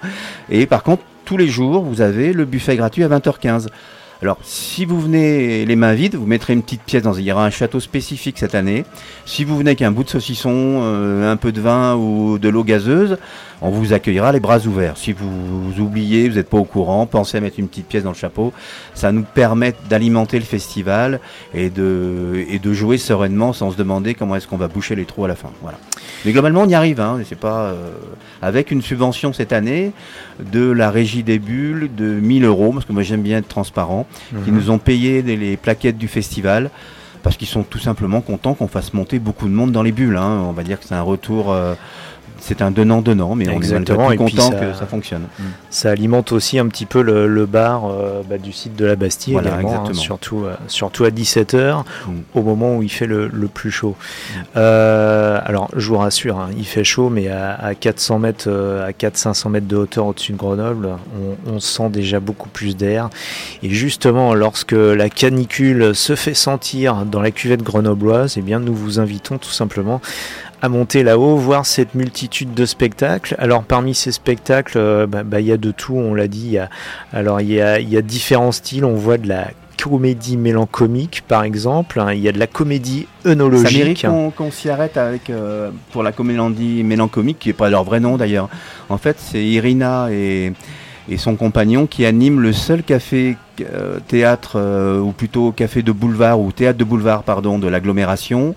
Et 0.49 0.65
par 0.65 0.83
contre, 0.83 1.03
tous 1.25 1.37
les 1.37 1.47
jours, 1.47 1.83
vous 1.83 2.01
avez 2.01 2.33
le 2.33 2.45
buffet 2.45 2.75
gratuit 2.75 3.03
à 3.03 3.09
20h15. 3.09 3.67
Alors, 4.21 4.37
si 4.43 4.85
vous 4.85 4.99
venez 4.99 5.65
les 5.65 5.75
mains 5.75 5.93
vides, 5.93 6.15
vous 6.15 6.25
mettrez 6.25 6.53
une 6.53 6.63
petite 6.63 6.83
pièce 6.83 7.03
dans. 7.03 7.13
Il 7.13 7.23
y 7.23 7.31
aura 7.31 7.45
un 7.45 7.49
château 7.49 7.79
spécifique 7.79 8.37
cette 8.37 8.55
année. 8.55 8.85
Si 9.25 9.43
vous 9.43 9.57
venez 9.57 9.71
avec 9.71 9.81
un 9.81 9.91
bout 9.91 10.03
de 10.03 10.09
saucisson, 10.09 10.51
euh, 10.53 11.31
un 11.31 11.35
peu 11.35 11.51
de 11.51 11.59
vin 11.59 11.95
ou 11.95 12.39
de 12.39 12.47
l'eau 12.47 12.63
gazeuse, 12.63 13.17
on 13.61 13.69
vous 13.69 13.93
accueillera 13.93 14.31
les 14.31 14.39
bras 14.39 14.59
ouverts. 14.59 14.97
Si 14.97 15.11
vous, 15.11 15.79
oubliez, 15.79 16.29
vous 16.29 16.35
n'êtes 16.35 16.49
pas 16.49 16.57
au 16.57 16.65
courant, 16.65 17.05
pensez 17.05 17.37
à 17.37 17.41
mettre 17.41 17.59
une 17.59 17.67
petite 17.67 17.87
pièce 17.87 18.03
dans 18.03 18.11
le 18.11 18.15
chapeau. 18.15 18.53
Ça 18.93 19.11
nous 19.11 19.23
permet 19.23 19.73
d'alimenter 19.89 20.39
le 20.39 20.45
festival 20.45 21.19
et 21.53 21.69
de, 21.69 22.45
et 22.49 22.59
de 22.59 22.73
jouer 22.73 22.97
sereinement 22.97 23.53
sans 23.53 23.71
se 23.71 23.77
demander 23.77 24.13
comment 24.13 24.35
est-ce 24.35 24.47
qu'on 24.47 24.57
va 24.57 24.67
boucher 24.67 24.95
les 24.95 25.05
trous 25.05 25.25
à 25.25 25.27
la 25.27 25.35
fin. 25.35 25.51
Voilà. 25.61 25.77
Mais 26.25 26.31
globalement, 26.31 26.61
on 26.63 26.67
y 26.67 26.73
arrive. 26.73 26.99
Hein, 26.99 27.19
c'est 27.27 27.39
pas 27.39 27.65
euh, 27.65 27.91
avec 28.41 28.71
une 28.71 28.81
subvention 28.81 29.31
cette 29.33 29.53
année 29.53 29.91
de 30.39 30.69
la 30.69 30.89
régie 30.89 31.23
des 31.23 31.39
bulles 31.39 31.89
de 31.95 32.05
1000 32.05 32.45
euros, 32.45 32.71
parce 32.71 32.85
que 32.85 32.93
moi 32.93 33.03
j'aime 33.03 33.21
bien 33.21 33.37
être 33.37 33.47
transparent, 33.47 34.04
qui 34.43 34.51
Mhm. 34.51 34.55
nous 34.57 34.69
ont 34.71 34.77
payé 34.77 35.21
les, 35.21 35.57
plaquettes 35.57 35.97
du 35.97 36.07
festival. 36.07 36.69
Parce 37.23 37.37
qu'ils 37.37 37.47
sont 37.47 37.63
tout 37.63 37.79
simplement 37.79 38.21
contents 38.21 38.53
qu'on 38.53 38.67
fasse 38.67 38.93
monter 38.93 39.17
beaucoup 39.17 39.47
de 39.47 39.53
monde 39.53 39.71
dans 39.71 39.81
les 39.81 39.91
bulles. 39.91 40.15
hein. 40.17 40.43
On 40.47 40.51
va 40.51 40.61
dire 40.61 40.79
que 40.79 40.85
c'est 40.85 40.93
un 40.93 41.01
retour, 41.01 41.51
euh, 41.51 41.73
c'est 42.47 42.61
un 42.61 42.69
donnant-donnant, 42.71 43.33
mais 43.35 43.47
Exactement, 43.47 44.05
on 44.07 44.11
est 44.11 44.17
content 44.17 44.51
ça- 44.51 44.55
que 44.55 44.73
ça 44.73 44.85
fonctionne. 44.85 45.23
Ça 45.71 45.89
alimente 45.89 46.31
aussi 46.31 46.59
un 46.59 46.67
petit 46.67 46.85
peu 46.85 47.01
le, 47.01 47.27
le 47.27 47.45
bar 47.47 47.85
euh, 47.89 48.21
bah, 48.29 48.37
du 48.37 48.51
site 48.51 48.75
de 48.75 48.85
la 48.85 48.95
Bastille 48.95 49.33
Voilà, 49.33 49.55
hein, 49.55 49.93
surtout, 49.93 50.43
euh, 50.45 50.53
surtout 50.67 51.05
à 51.05 51.09
17h, 51.09 51.83
Mm. 52.07 52.11
au 52.35 52.41
moment 52.43 52.75
où 52.77 52.83
il 52.83 52.89
fait 52.89 53.07
le, 53.07 53.27
le 53.27 53.47
plus 53.47 53.71
chaud. 53.71 53.95
Euh, 54.57 55.39
alors, 55.43 55.69
je 55.75 55.87
vous 55.89 55.97
rassure, 55.97 56.37
hein, 56.39 56.49
il 56.57 56.65
fait 56.65 56.83
chaud, 56.83 57.09
mais 57.09 57.27
à, 57.29 57.53
à 57.55 57.73
400 57.75 58.19
mètres, 58.19 58.49
à 58.85 58.91
400-500 58.91 59.49
mètres 59.49 59.67
de 59.67 59.75
hauteur 59.75 60.05
au-dessus 60.05 60.33
de 60.33 60.37
Grenoble, 60.37 60.89
on, 61.47 61.53
on 61.55 61.59
sent 61.59 61.89
déjà 61.89 62.19
beaucoup 62.19 62.49
plus 62.49 62.75
d'air. 62.77 63.09
Et 63.63 63.69
justement, 63.69 64.33
lorsque 64.33 64.71
la 64.73 65.09
canicule 65.09 65.95
se 65.95 66.15
fait 66.15 66.33
sentir 66.35 67.05
dans 67.05 67.21
la 67.21 67.31
cuvette 67.31 67.63
grenobloise, 67.63 68.35
eh 68.37 68.41
bien, 68.41 68.59
nous 68.59 68.75
vous 68.75 68.99
invitons 68.99 69.37
tout 69.37 69.49
simplement 69.51 70.01
à 70.61 70.69
monter 70.69 71.03
là-haut, 71.03 71.35
voir 71.35 71.65
cette 71.65 71.93
multitude 71.95 72.34
de 72.43 72.65
spectacles. 72.65 73.35
Alors 73.39 73.63
parmi 73.63 73.95
ces 73.95 74.11
spectacles, 74.11 74.77
euh, 74.77 75.07
bah, 75.07 75.23
bah, 75.23 75.39
il 75.39 75.47
y 75.47 75.51
a 75.51 75.57
de 75.57 75.71
tout, 75.71 75.95
on 75.95 76.13
l'a 76.13 76.27
dit. 76.27 76.57
alors 77.13 77.39
il 77.39 77.51
y 77.51 77.61
a, 77.61 78.01
différents 78.01 78.51
styles. 78.51 78.83
On 78.83 78.95
voit 78.95 79.17
de 79.17 79.29
la 79.29 79.47
comédie 79.81 80.35
mélancolique, 80.35 81.23
par 81.27 81.43
exemple. 81.43 81.99
hein, 81.99 82.13
Il 82.13 82.19
y 82.19 82.27
a 82.27 82.31
de 82.31 82.39
la 82.39 82.47
comédie 82.47 83.07
Ça 83.23 83.29
œnologique. 83.29 84.05
qu'on 84.05 84.31
qu'on 84.31 84.51
s'y 84.51 84.69
arrête 84.69 84.97
avec, 84.97 85.29
euh, 85.29 85.69
pour 85.91 86.03
la 86.03 86.11
comédie 86.11 86.83
mélancomique, 86.83 87.39
qui 87.39 87.49
n'est 87.49 87.53
pas 87.53 87.69
leur 87.69 87.83
vrai 87.83 87.99
nom 87.99 88.17
d'ailleurs. 88.17 88.49
En 88.89 88.97
fait, 88.97 89.17
c'est 89.19 89.43
Irina 89.43 90.09
et, 90.11 90.53
son 91.17 91.35
compagnon 91.35 91.85
qui 91.85 92.03
animent 92.03 92.41
le 92.41 92.51
seul 92.51 92.81
café 92.81 93.37
euh, 93.61 93.99
théâtre, 94.07 94.59
ou 95.01 95.11
plutôt 95.11 95.51
café 95.51 95.83
de 95.83 95.91
boulevard, 95.91 96.39
ou 96.39 96.51
théâtre 96.51 96.79
de 96.79 96.83
boulevard, 96.83 97.23
pardon, 97.23 97.59
de 97.59 97.67
l'agglomération. 97.67 98.55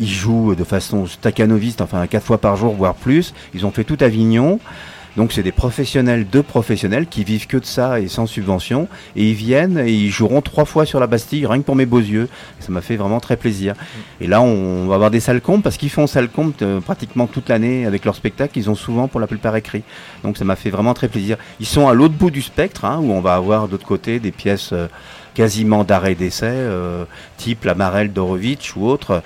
Ils 0.00 0.08
jouent 0.08 0.54
de 0.54 0.64
façon 0.64 1.06
staccanoviste, 1.06 1.80
enfin 1.80 2.06
quatre 2.06 2.24
fois 2.24 2.38
par 2.38 2.56
jour, 2.56 2.74
voire 2.74 2.94
plus. 2.94 3.34
Ils 3.54 3.66
ont 3.66 3.70
fait 3.70 3.84
tout 3.84 3.98
Avignon. 4.00 4.58
Donc 5.16 5.32
c'est 5.32 5.42
des 5.42 5.52
professionnels 5.52 6.28
de 6.30 6.40
professionnels 6.40 7.06
qui 7.06 7.24
vivent 7.24 7.46
que 7.46 7.56
de 7.56 7.64
ça 7.64 8.00
et 8.00 8.08
sans 8.08 8.26
subvention. 8.26 8.88
Et 9.16 9.30
ils 9.30 9.34
viennent 9.34 9.78
et 9.78 9.90
ils 9.90 10.10
joueront 10.10 10.40
trois 10.40 10.64
fois 10.64 10.86
sur 10.86 11.00
la 11.00 11.06
Bastille, 11.06 11.46
rien 11.46 11.58
que 11.58 11.64
pour 11.64 11.76
mes 11.76 11.86
beaux 11.86 11.98
yeux. 11.98 12.28
Ça 12.60 12.70
m'a 12.70 12.80
fait 12.80 12.96
vraiment 12.96 13.20
très 13.20 13.36
plaisir. 13.36 13.74
Et 14.20 14.26
là, 14.26 14.40
on 14.40 14.86
va 14.86 14.94
avoir 14.94 15.10
des 15.10 15.20
salles 15.20 15.40
comptes 15.40 15.62
parce 15.62 15.76
qu'ils 15.76 15.90
font 15.90 16.06
salles 16.06 16.28
comptes 16.28 16.62
euh, 16.62 16.80
pratiquement 16.80 17.26
toute 17.26 17.48
l'année 17.48 17.86
avec 17.86 18.04
leur 18.04 18.14
spectacle. 18.14 18.56
Ils 18.56 18.70
ont 18.70 18.74
souvent 18.74 19.08
pour 19.08 19.20
la 19.20 19.26
plupart 19.26 19.56
écrit. 19.56 19.82
Donc 20.22 20.36
ça 20.36 20.44
m'a 20.44 20.56
fait 20.56 20.70
vraiment 20.70 20.94
très 20.94 21.08
plaisir. 21.08 21.36
Ils 21.58 21.66
sont 21.66 21.88
à 21.88 21.94
l'autre 21.94 22.14
bout 22.14 22.30
du 22.30 22.42
spectre, 22.42 22.84
hein, 22.84 22.98
où 23.02 23.10
on 23.12 23.20
va 23.20 23.34
avoir 23.34 23.68
d'autre 23.68 23.86
côté 23.86 24.20
des 24.20 24.30
pièces 24.30 24.70
euh, 24.72 24.86
quasiment 25.34 25.84
d'arrêt 25.84 26.14
d'essai, 26.14 26.50
euh, 26.50 27.04
type 27.36 27.64
La 27.64 27.74
Marelle 27.74 28.12
d'Orovitch 28.12 28.76
ou 28.76 28.86
autre. 28.86 29.22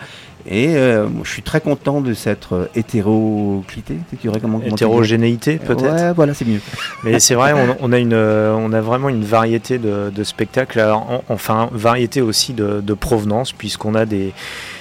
Et 0.47 0.77
euh, 0.77 1.09
moi, 1.09 1.23
je 1.25 1.31
suis 1.31 1.43
très 1.43 1.61
content 1.63 2.01
de 2.03 2.13
cette 2.13 2.49
euh, 2.53 2.67
hétéroclité. 2.75 3.97
Tu 4.21 4.31
comment, 4.43 4.61
Hétérogénéité 4.65 5.57
peut-être 5.57 5.83
Ouais, 5.83 6.13
voilà, 6.13 6.35
c'est 6.35 6.45
mieux. 6.47 6.61
Mais 7.03 7.19
c'est 7.19 7.35
vrai, 7.35 7.53
on, 7.55 7.77
on 7.81 7.93
a 7.93 7.99
une, 7.99 8.13
euh, 8.13 8.55
on 8.59 8.73
a 8.75 8.81
vraiment 8.83 9.09
une 9.09 9.25
variété 9.25 9.79
de, 9.79 10.11
de 10.15 10.25
spectacles. 10.25 10.81
Alors, 10.81 11.11
en- 11.11 11.25
enfin, 11.31 11.71
variété 11.73 12.21
aussi 12.21 12.53
de, 12.53 12.81
de 12.83 12.95
provenance, 12.95 13.53
puisqu'on 13.53 13.95
a 13.95 14.05
des, 14.05 14.35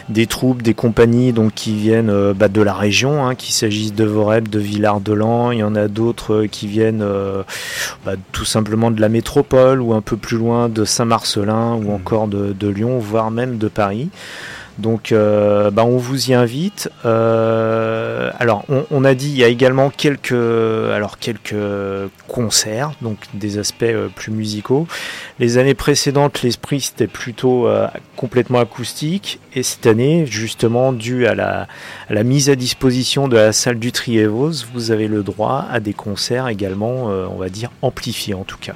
des 0.10 0.28
troupes, 0.28 0.62
des 0.62 0.74
compagnies 0.74 1.32
donc 1.32 1.54
qui 1.54 1.74
viennent 1.76 2.10
euh, 2.10 2.34
bah, 2.34 2.50
de 2.50 2.62
la 2.62 2.74
région, 2.74 3.26
hein, 3.26 3.36
qu'il 3.36 3.54
s'agisse 3.54 3.94
de 3.94 4.04
Vorep, 4.04 4.50
de 4.50 4.60
Villard-de-Lans. 4.60 5.52
Il 5.52 5.60
y 5.60 5.64
en 5.64 5.76
a 5.76 5.88
d'autres 5.88 6.46
qui 6.52 6.68
viennent 6.68 7.06
bah, 8.06 8.14
tout 8.34 8.46
simplement 8.46 8.92
de 8.92 9.00
la 9.00 9.08
métropole 9.08 9.82
ou 9.82 9.94
un 9.94 10.02
peu 10.02 10.18
plus 10.18 10.38
loin 10.38 10.68
de 10.68 10.84
Saint-Marcelin 10.84 11.76
ou 11.76 11.94
encore 11.94 12.28
de, 12.28 12.52
de 12.52 12.68
Lyon, 12.68 13.00
voire 13.00 13.32
même 13.32 13.58
de 13.58 13.70
Paris. 13.70 14.10
Donc, 14.80 15.12
euh, 15.12 15.70
bah, 15.70 15.86
on 15.86 15.98
vous 15.98 16.32
y 16.32 16.34
invite. 16.34 16.90
Euh, 17.06 18.32
alors, 18.40 18.66
on, 18.90 19.06
a 19.06 19.14
dit, 19.14 19.30
il 19.30 19.38
y 19.38 19.44
a 19.44 19.48
également 19.48 19.90
quelques, 19.90 20.32
alors 20.32 21.20
quelques 21.20 21.56
concerts, 22.28 22.92
donc 23.02 23.18
des 23.36 23.60
aspects 23.60 23.84
euh, 23.84 24.08
plus 24.14 24.32
musicaux. 24.32 24.88
Les 25.40 25.58
années 25.58 25.76
précédentes, 25.76 26.42
l'esprit 26.42 26.82
c'était 26.82 27.08
plutôt 27.08 27.68
euh, 27.68 27.88
complètement 28.16 28.60
acoustique, 28.60 29.40
et 29.54 29.62
cette 29.62 29.86
année, 29.86 30.26
justement, 30.26 30.92
dû 30.92 31.28
à 31.28 31.36
la, 31.36 31.68
à 32.10 32.14
la 32.14 32.24
mise 32.24 32.50
à 32.50 32.56
disposition 32.56 33.28
de 33.28 33.36
la 33.36 33.54
salle 33.54 33.78
du 33.78 33.92
Triévos, 33.92 34.66
vous 34.74 34.90
avez 34.90 35.08
le 35.08 35.22
droit 35.22 35.68
à 35.72 35.80
des 35.80 35.94
concerts 35.94 36.48
également, 36.48 37.06
on 37.06 37.38
va 37.38 37.50
dire 37.50 37.70
amplifiés 37.82 38.34
en 38.34 38.44
tout 38.44 38.58
cas. 38.60 38.76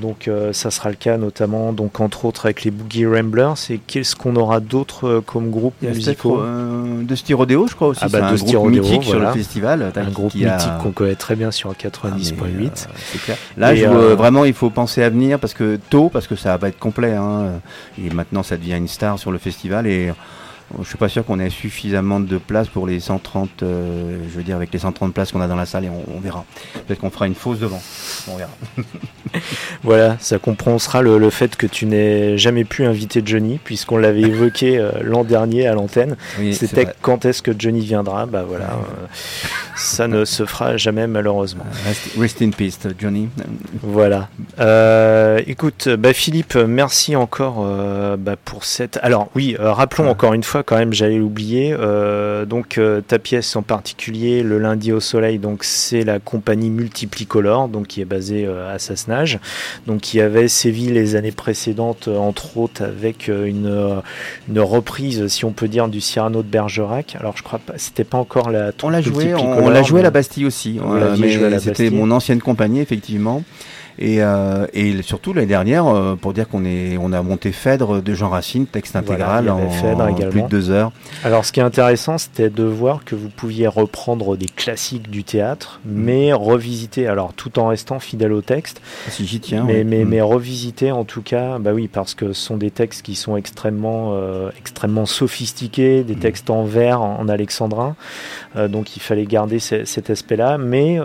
Donc 0.00 0.28
euh, 0.28 0.52
ça 0.52 0.70
sera 0.70 0.90
le 0.90 0.94
cas 0.96 1.16
notamment, 1.16 1.72
donc 1.72 2.00
entre 2.00 2.26
autres 2.26 2.46
avec 2.46 2.64
les 2.64 2.70
Boogie 2.70 3.06
Ramblers. 3.06 3.54
Et 3.70 3.78
qu'est-ce 3.78 4.14
qu'on 4.14 4.36
aura 4.36 4.60
d'autre 4.60 5.06
euh, 5.08 5.20
comme 5.20 5.50
groupe 5.50 5.74
musicaux 5.80 6.40
euh, 6.40 7.02
de 7.02 7.14
Styrodéo, 7.14 7.66
je 7.66 7.74
crois 7.74 7.88
aussi. 7.88 8.00
Ah 8.02 8.08
bah, 8.08 8.18
c'est 8.18 8.24
un 8.24 8.32
de 8.46 8.52
groupe 8.52 8.70
mythique 8.70 9.04
sur 9.04 9.18
le 9.18 9.30
festival. 9.32 9.92
Un 9.96 10.10
groupe 10.10 10.32
a- 10.34 10.38
mythique 10.56 10.78
qu'on 10.82 10.92
connaît 10.92 11.14
très 11.14 11.34
bien 11.34 11.50
sur 11.50 11.70
Ah, 11.70 11.74
mais, 11.82 11.88
90.8. 11.90 12.66
euh, 12.66 12.68
c'est 13.12 13.22
clair. 13.22 13.36
Là, 13.56 13.74
je, 13.74 13.84
euh, 13.86 14.14
vraiment, 14.14 14.44
il 14.44 14.52
faut 14.54 14.70
penser 14.70 15.02
à 15.02 15.08
venir 15.08 15.38
parce 15.38 15.54
que 15.54 15.78
tôt, 15.88 16.10
parce 16.10 16.26
que 16.26 16.36
ça 16.36 16.56
va 16.58 16.68
être 16.68 16.78
complet. 16.78 17.14
Hein. 17.14 17.52
Et 17.98 18.10
maintenant, 18.10 18.42
ça 18.42 18.56
devient 18.56 18.74
une 18.76 18.88
star 18.88 19.18
sur 19.18 19.32
le 19.32 19.38
festival 19.38 19.86
et. 19.86 20.12
Je 20.82 20.88
suis 20.88 20.98
pas 20.98 21.08
sûr 21.08 21.24
qu'on 21.24 21.38
ait 21.38 21.48
suffisamment 21.50 22.18
de 22.18 22.38
place 22.38 22.68
pour 22.68 22.86
les 22.86 22.98
130, 22.98 23.62
euh, 23.62 24.18
je 24.28 24.36
veux 24.36 24.42
dire 24.42 24.56
avec 24.56 24.72
les 24.72 24.80
130 24.80 25.14
places 25.14 25.30
qu'on 25.30 25.40
a 25.40 25.46
dans 25.46 25.54
la 25.56 25.64
salle 25.66 25.84
et 25.84 25.88
on, 25.88 26.02
on 26.14 26.18
verra. 26.20 26.44
Peut-être 26.86 27.00
qu'on 27.00 27.10
fera 27.10 27.26
une 27.26 27.34
fausse 27.36 27.60
devant. 27.60 27.80
On 28.28 28.36
verra. 28.36 28.50
Voilà, 29.82 30.16
ça 30.18 30.38
compensera 30.38 31.02
le, 31.02 31.18
le 31.18 31.30
fait 31.30 31.56
que 31.56 31.66
tu 31.66 31.84
n'aies 31.84 32.38
jamais 32.38 32.64
pu 32.64 32.84
inviter 32.86 33.22
Johnny, 33.24 33.60
puisqu'on 33.62 33.98
l'avait 33.98 34.22
évoqué 34.22 34.78
euh, 34.78 34.92
l'an 35.02 35.24
dernier 35.24 35.66
à 35.66 35.74
l'antenne. 35.74 36.16
Oui, 36.38 36.54
C'était 36.54 36.84
vrai. 36.84 36.94
quand 37.02 37.24
est-ce 37.26 37.42
que 37.42 37.52
Johnny 37.56 37.80
viendra? 37.84 38.24
Bah 38.26 38.44
voilà, 38.48 38.64
euh, 38.70 39.06
ça 39.76 40.08
ne 40.08 40.24
se 40.24 40.46
fera 40.46 40.76
jamais 40.78 41.06
malheureusement. 41.06 41.66
Rest, 41.84 42.02
rest 42.18 42.42
in 42.42 42.50
peace, 42.50 42.78
Johnny. 42.98 43.28
Voilà. 43.82 44.28
Écoute, 45.46 45.88
bah 45.88 46.12
Philippe, 46.14 46.54
merci 46.56 47.14
encore 47.14 47.66
bah, 48.18 48.36
pour 48.42 48.64
cette. 48.64 48.98
Alors 49.02 49.28
oui, 49.34 49.54
rappelons 49.58 50.08
encore 50.08 50.32
une 50.32 50.44
fois, 50.44 50.55
quand 50.62 50.76
même, 50.76 50.92
j'allais 50.92 51.18
l'oublier. 51.18 51.74
euh, 51.78 52.44
donc 52.44 52.78
euh, 52.78 53.00
ta 53.00 53.18
pièce 53.18 53.56
en 53.56 53.62
particulier, 53.62 54.42
le 54.42 54.58
lundi 54.58 54.92
au 54.92 55.00
soleil, 55.00 55.38
donc 55.38 55.64
c'est 55.64 56.04
la 56.04 56.18
compagnie 56.18 56.70
Multiplicolore, 56.70 57.68
donc 57.68 57.86
qui 57.86 58.00
est 58.00 58.04
basée 58.06 58.46
euh, 58.46 58.74
à 58.74 58.78
Sassenage, 58.78 59.38
donc 59.86 60.00
qui 60.00 60.20
avait 60.20 60.48
sévi 60.48 60.86
les 60.86 61.16
années 61.16 61.32
précédentes, 61.32 62.08
entre 62.08 62.56
autres 62.56 62.82
avec 62.82 63.28
une 63.28 64.02
une 64.48 64.60
reprise, 64.60 65.26
si 65.28 65.44
on 65.44 65.52
peut 65.52 65.68
dire, 65.68 65.88
du 65.88 66.00
Cyrano 66.00 66.42
de 66.42 66.48
Bergerac. 66.48 67.16
Alors 67.18 67.36
je 67.36 67.42
crois 67.42 67.58
pas, 67.58 67.74
c'était 67.76 68.04
pas 68.04 68.18
encore 68.18 68.50
la. 68.50 68.72
On 68.82 68.90
l'a 68.90 69.00
joué, 69.00 69.34
on, 69.34 69.64
on 69.64 69.68
l'a 69.68 69.82
joué 69.82 70.00
à 70.00 70.04
la 70.04 70.10
Bastille 70.10 70.46
aussi. 70.46 70.78
Joué 70.78 71.44
à 71.44 71.50
la 71.50 71.58
C'était 71.58 71.90
mon 71.90 72.10
ancienne 72.10 72.40
compagnie, 72.40 72.80
effectivement. 72.80 73.42
Et, 73.98 74.22
euh, 74.22 74.66
et 74.74 75.00
surtout 75.02 75.32
l'année 75.32 75.46
dernière, 75.46 75.86
euh, 75.86 76.16
pour 76.16 76.32
dire 76.34 76.48
qu'on 76.48 76.64
est, 76.64 76.98
on 77.00 77.12
a 77.12 77.22
monté 77.22 77.50
Phèdre 77.52 78.02
de 78.02 78.14
Jean 78.14 78.28
Racine, 78.28 78.66
texte 78.66 78.92
Voilà, 78.92 79.36
intégral 79.38 79.48
avait 79.48 79.50
en, 79.52 80.00
en 80.10 80.30
plus 80.30 80.42
de 80.42 80.48
deux 80.48 80.70
heures. 80.70 80.92
Alors, 81.24 81.44
ce 81.44 81.52
qui 81.52 81.60
est 81.60 81.62
intéressant, 81.62 82.18
c'était 82.18 82.50
de 82.50 82.62
voir 82.64 83.04
que 83.04 83.14
vous 83.14 83.28
pouviez 83.30 83.66
reprendre 83.66 84.36
des 84.36 84.46
classiques 84.46 85.10
du 85.10 85.24
théâtre, 85.24 85.80
Mm. 85.86 85.90
mais 85.94 86.32
revisiter, 86.32 87.06
alors 87.06 87.32
tout 87.32 87.58
en 87.58 87.68
restant 87.68 87.98
fidèle 87.98 88.32
au 88.32 88.42
texte, 88.42 88.80
Si 89.08 89.26
j'y 89.26 89.40
tiens. 89.40 89.64
mais, 89.66 89.82
mais, 89.84 90.04
Mm. 90.04 90.08
mais 90.08 90.20
revisiter 90.20 90.92
en 90.92 91.04
tout 91.04 91.22
cas, 91.22 91.58
bah 91.58 91.72
oui, 91.72 91.88
parce 91.88 92.14
que 92.14 92.32
ce 92.32 92.40
sont 92.46 92.56
des 92.56 92.70
textes 92.70 93.02
qui 93.02 93.14
sont 93.14 93.36
extrêmement, 93.36 94.10
euh, 94.14 94.50
extrêmement 94.58 95.06
sophistiqués, 95.06 96.02
des 96.04 96.16
Mm. 96.16 96.20
textes 96.20 96.50
en 96.50 96.64
vers, 96.64 97.00
en, 97.02 97.18
en 97.20 97.28
alexandrin, 97.28 97.94
donc 98.68 98.96
il 98.96 99.00
fallait 99.00 99.24
garder 99.26 99.58
ce- 99.58 99.84
cet 99.84 100.10
aspect-là, 100.10 100.56
mais 100.58 100.98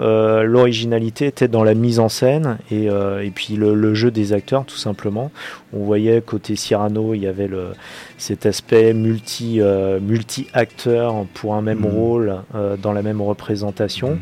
l'originalité 0.43 1.27
était 1.27 1.47
dans 1.47 1.63
la 1.63 1.73
mise 1.73 1.99
en 1.99 2.09
scène 2.09 2.57
et, 2.71 2.80
euh, 2.89 3.23
et 3.23 3.31
puis 3.31 3.55
le, 3.55 3.73
le 3.75 3.93
jeu 3.93 4.11
des 4.11 4.33
acteurs, 4.33 4.65
tout 4.65 4.77
simplement. 4.77 5.31
On 5.73 5.83
voyait 5.83 6.21
côté 6.21 6.55
Cyrano, 6.55 7.13
il 7.13 7.21
y 7.21 7.27
avait 7.27 7.47
le, 7.47 7.73
cet 8.17 8.45
aspect 8.45 8.93
multi, 8.93 9.59
euh, 9.61 9.99
multi-acteur 9.99 11.25
pour 11.33 11.55
un 11.55 11.61
même 11.61 11.79
Mhm. 11.79 11.85
rôle 11.85 12.35
euh, 12.55 12.77
dans 12.77 12.93
la 12.93 13.01
même 13.01 13.21
représentation. 13.21 14.15
Mm. 14.15 14.19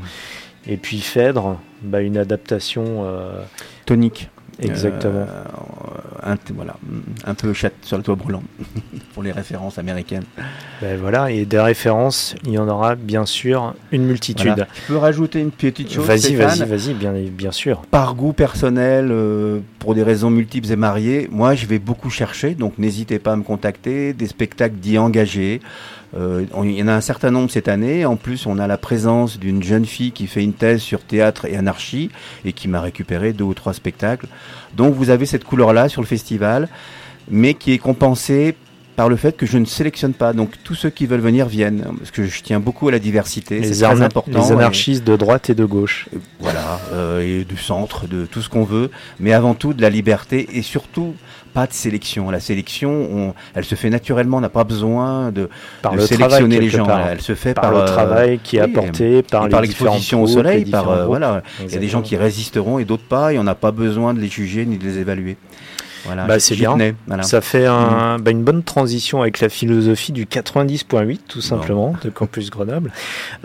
Et 0.72 0.78
puis 0.78 1.00
Phèdre, 1.00 1.60
bah, 1.82 2.02
une 2.02 2.18
adaptation 2.18 3.04
euh, 3.06 3.42
Tonique. 3.86 4.30
Exactement. 4.62 5.26
Euh, 5.28 5.44
un, 6.24 6.38
voilà, 6.54 6.76
un 7.26 7.34
peu 7.34 7.54
chat 7.54 7.72
sur 7.82 7.98
le 7.98 8.04
toit 8.04 8.16
brûlant 8.16 8.44
pour 9.14 9.24
les 9.24 9.32
références 9.32 9.78
américaines. 9.78 10.24
Ben 10.82 10.98
voilà, 11.00 11.32
et 11.32 11.46
des 11.46 11.60
références, 11.60 12.36
il 12.46 12.52
y 12.52 12.58
en 12.58 12.68
aura 12.68 12.96
bien 12.96 13.26
sûr 13.26 13.74
une 13.92 14.06
multitude. 14.06 14.48
Voilà. 14.48 14.68
Je 14.74 14.94
peux 14.94 14.98
rajouter 14.98 15.40
une 15.40 15.52
petite 15.52 15.92
chose. 15.92 16.06
Vas-y, 16.06 16.36
vas-y, 16.36 16.66
vas-y, 16.66 16.94
bien, 16.94 17.14
bien 17.14 17.52
sûr. 17.52 17.82
Par 17.92 18.16
goût 18.16 18.34
personnel, 18.34 19.10
euh, 19.12 19.60
pour 19.80 19.96
des 19.96 20.04
raisons 20.04 20.30
multiples 20.30 20.72
et 20.72 20.76
mariées, 20.76 21.28
moi 21.32 21.56
je 21.56 21.66
vais 21.66 21.80
beaucoup 21.80 22.10
chercher, 22.10 22.56
donc 22.56 22.78
n'hésitez 22.78 23.20
pas 23.20 23.34
à 23.34 23.36
me 23.36 23.44
contacter, 23.44 24.14
des 24.14 24.28
spectacles 24.28 24.76
dits 24.76 24.98
engagés. 24.98 25.62
Euh, 26.18 26.46
il 26.64 26.72
y 26.72 26.84
en 26.84 26.88
a 26.88 26.94
un 26.94 27.02
certain 27.02 27.32
nombre 27.32 27.52
cette 27.52 27.68
année. 27.68 28.06
En 28.06 28.16
plus, 28.16 28.46
on 28.46 28.58
a 28.60 28.68
la 28.68 28.78
présence 28.78 29.40
d'une 29.40 29.62
jeune 29.62 29.86
fille 29.86 30.12
qui 30.12 30.28
fait 30.28 30.44
une 30.44 30.54
thèse 30.54 30.82
sur 30.82 31.02
théâtre 31.02 31.46
et 31.46 31.56
anarchie 31.56 32.10
et 32.46 32.54
qui 32.54 32.68
m'a 32.68 32.82
récupéré 32.82 33.34
deux 33.34 33.44
ou 33.44 33.54
trois 33.54 33.74
spectacles. 33.74 34.28
Donc 34.76 34.94
vous 34.94 35.10
avez 35.10 35.26
cette 35.26 35.44
couleur-là 35.44 35.90
sur 35.90 36.02
le 36.02 36.08
festival, 36.08 36.68
mais 37.30 37.54
qui 37.54 37.74
est 37.74 37.78
compensée 37.78 38.56
par 39.00 39.08
le 39.08 39.16
fait 39.16 39.38
que 39.38 39.46
je 39.46 39.58
ne 39.58 39.64
sélectionne 39.64 40.12
pas. 40.12 40.34
Donc 40.34 40.56
tous 40.66 40.76
ceux 40.76 40.90
qui 40.90 41.06
veulent 41.06 41.22
venir 41.22 41.48
viennent, 41.48 41.86
parce 42.00 42.12
que 42.12 42.26
je 42.26 42.42
tiens 42.42 42.60
beaucoup 42.60 42.90
à 42.90 42.92
la 42.92 43.00
diversité. 43.00 43.64
C'est 43.64 43.86
très 43.86 44.02
important. 44.02 44.42
les 44.42 44.50
Et- 44.50 44.52
anarchistes 44.52 45.06
de 45.06 45.16
droite 45.16 45.50
et 45.50 45.56
de 45.56 45.64
gauche. 45.64 46.10
voilà, 46.42 46.82
euh, 46.92 47.22
et 47.22 47.46
du 47.46 47.56
centre, 47.56 48.08
de 48.08 48.26
tout 48.26 48.42
ce 48.42 48.50
qu'on 48.50 48.66
veut, 48.66 48.92
mais 49.22 49.32
avant 49.32 49.54
tout 49.54 49.74
de 49.74 49.82
la 49.82 49.90
liberté 49.90 50.50
et 50.52 50.62
surtout 50.62 51.14
pas 51.54 51.66
de 51.66 51.72
sélection. 51.72 52.30
La 52.30 52.42
sélection, 52.42 52.92
on- 52.92 53.34
elle 53.56 53.64
se 53.64 53.76
fait 53.76 53.90
naturellement, 53.90 54.38
on 54.38 54.42
n'a 54.42 54.50
pas 54.50 54.66
besoin 54.66 55.32
de, 55.32 55.48
Par 55.82 55.94
de 55.94 55.98
le 56.00 56.06
sélectionner 56.06 56.56
travail, 56.58 56.60
les 56.60 56.70
gens. 56.70 56.86
part. 56.86 57.08
Elle 57.08 57.22
se 57.22 57.36
fait 57.36 57.54
Par 57.54 57.64
par, 57.64 57.72
le 57.72 57.78
euh, 57.80 57.86
travail 57.86 58.40
qui 58.44 58.58
est 58.58 58.64
oui, 58.66 58.70
apporté, 58.70 59.22
par 59.24 59.48
les 59.48 59.62
l'exposition 59.62 60.22
au 60.24 60.28
soleil, 60.28 60.66
par 60.66 60.90
euh, 60.90 61.06
voilà. 61.06 61.42
Il 61.66 61.72
y 61.72 61.76
a 61.78 61.80
des 61.80 61.88
gens 61.88 62.02
qui 62.02 62.18
résisteront 62.18 62.80
et 62.80 62.84
d'autres 62.86 63.08
pas, 63.08 63.32
et 63.34 63.40
on 63.40 63.44
n'a 63.46 63.56
pas 63.56 63.72
besoin 63.72 64.14
de 64.14 64.20
les 64.20 64.28
juger 64.28 64.66
ni 64.66 64.78
de 64.78 64.84
les 64.84 64.98
évaluer. 64.98 65.38
Voilà, 66.06 66.26
Bah, 66.26 66.40
c'est 66.40 66.56
bien. 66.56 66.78
voilà. 67.08 67.24
Ça 67.24 67.42
fait 67.42 67.66
un- 67.66 68.18
bah, 68.20 68.32
une 68.32 68.44
bonne 68.44 68.64
transition 68.64 69.22
avec 69.22 69.40
la 69.40 69.50
philosophie 69.50 70.12
du 70.12 70.26
90.8, 70.26 71.22
tout 71.28 71.42
simplement, 71.42 71.96
de 72.04 72.10
Campus 72.10 72.50
Grenoble. 72.50 72.92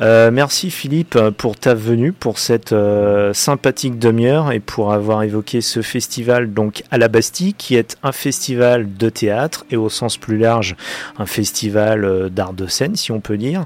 Euh, 0.00 0.30
merci 0.30 0.70
Philippe 0.70 1.18
pour 1.38 1.56
ta 1.56 1.74
venue, 1.74 2.12
pour 2.12 2.38
cette 2.38 2.72
euh, 2.72 3.32
sympathique 3.34 3.98
demi-heure 3.98 4.52
et 4.52 4.60
pour 4.60 4.92
avoir 4.92 5.22
évoqué 5.22 5.60
ce 5.60 5.82
festival 5.82 6.52
donc 6.52 6.82
à 6.90 6.98
la 6.98 7.08
Bastille, 7.08 7.54
qui 7.54 7.76
est 7.76 7.96
un 8.02 8.12
festival 8.12 8.94
de 8.96 9.08
théâtre 9.08 9.64
et 9.70 9.76
au 9.76 9.88
sens 9.88 10.16
plus 10.16 10.38
large, 10.38 10.76
un 11.18 11.26
festival 11.26 12.04
euh, 12.04 12.28
d'art 12.28 12.52
de 12.52 12.66
scène, 12.66 12.96
si 12.96 13.12
on 13.12 13.20
peut 13.20 13.36
dire. 13.36 13.64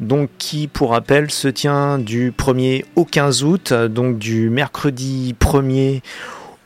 Donc, 0.00 0.30
qui, 0.38 0.66
pour 0.68 0.90
rappel, 0.90 1.30
se 1.30 1.48
tient 1.48 1.98
du 1.98 2.32
1er 2.32 2.84
au 2.96 3.04
15 3.04 3.42
août, 3.44 3.72
donc 3.72 4.18
du 4.18 4.50
mercredi 4.50 5.34
1er 5.38 6.02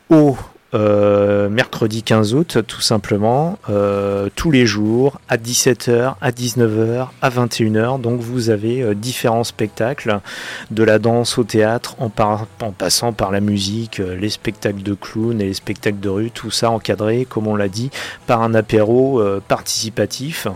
au 0.09 0.37
euh, 0.73 1.47
mercredi 1.47 2.03
15 2.03 2.33
août, 2.33 2.57
tout 2.67 2.81
simplement, 2.81 3.57
euh, 3.69 4.29
tous 4.35 4.51
les 4.51 4.65
jours, 4.65 5.19
à 5.29 5.37
17h, 5.37 6.15
à 6.19 6.31
19h, 6.31 7.07
à 7.21 7.29
21h. 7.29 8.01
Donc 8.01 8.19
vous 8.19 8.49
avez 8.49 8.81
euh, 8.81 8.93
différents 8.95 9.43
spectacles, 9.45 10.19
de 10.71 10.83
la 10.83 10.99
danse 10.99 11.37
au 11.37 11.43
théâtre, 11.43 11.95
en, 11.99 12.09
par- 12.09 12.47
en 12.61 12.71
passant 12.71 13.13
par 13.13 13.31
la 13.31 13.39
musique, 13.39 13.99
les 13.99 14.29
spectacles 14.29 14.81
de 14.83 14.93
clowns 14.93 15.39
et 15.39 15.45
les 15.45 15.53
spectacles 15.53 15.99
de 15.99 16.09
rue, 16.09 16.31
tout 16.31 16.51
ça 16.51 16.71
encadré, 16.71 17.25
comme 17.29 17.47
on 17.47 17.55
l'a 17.55 17.69
dit, 17.69 17.89
par 18.27 18.41
un 18.41 18.53
apéro 18.53 19.21
participatif. 19.47 20.47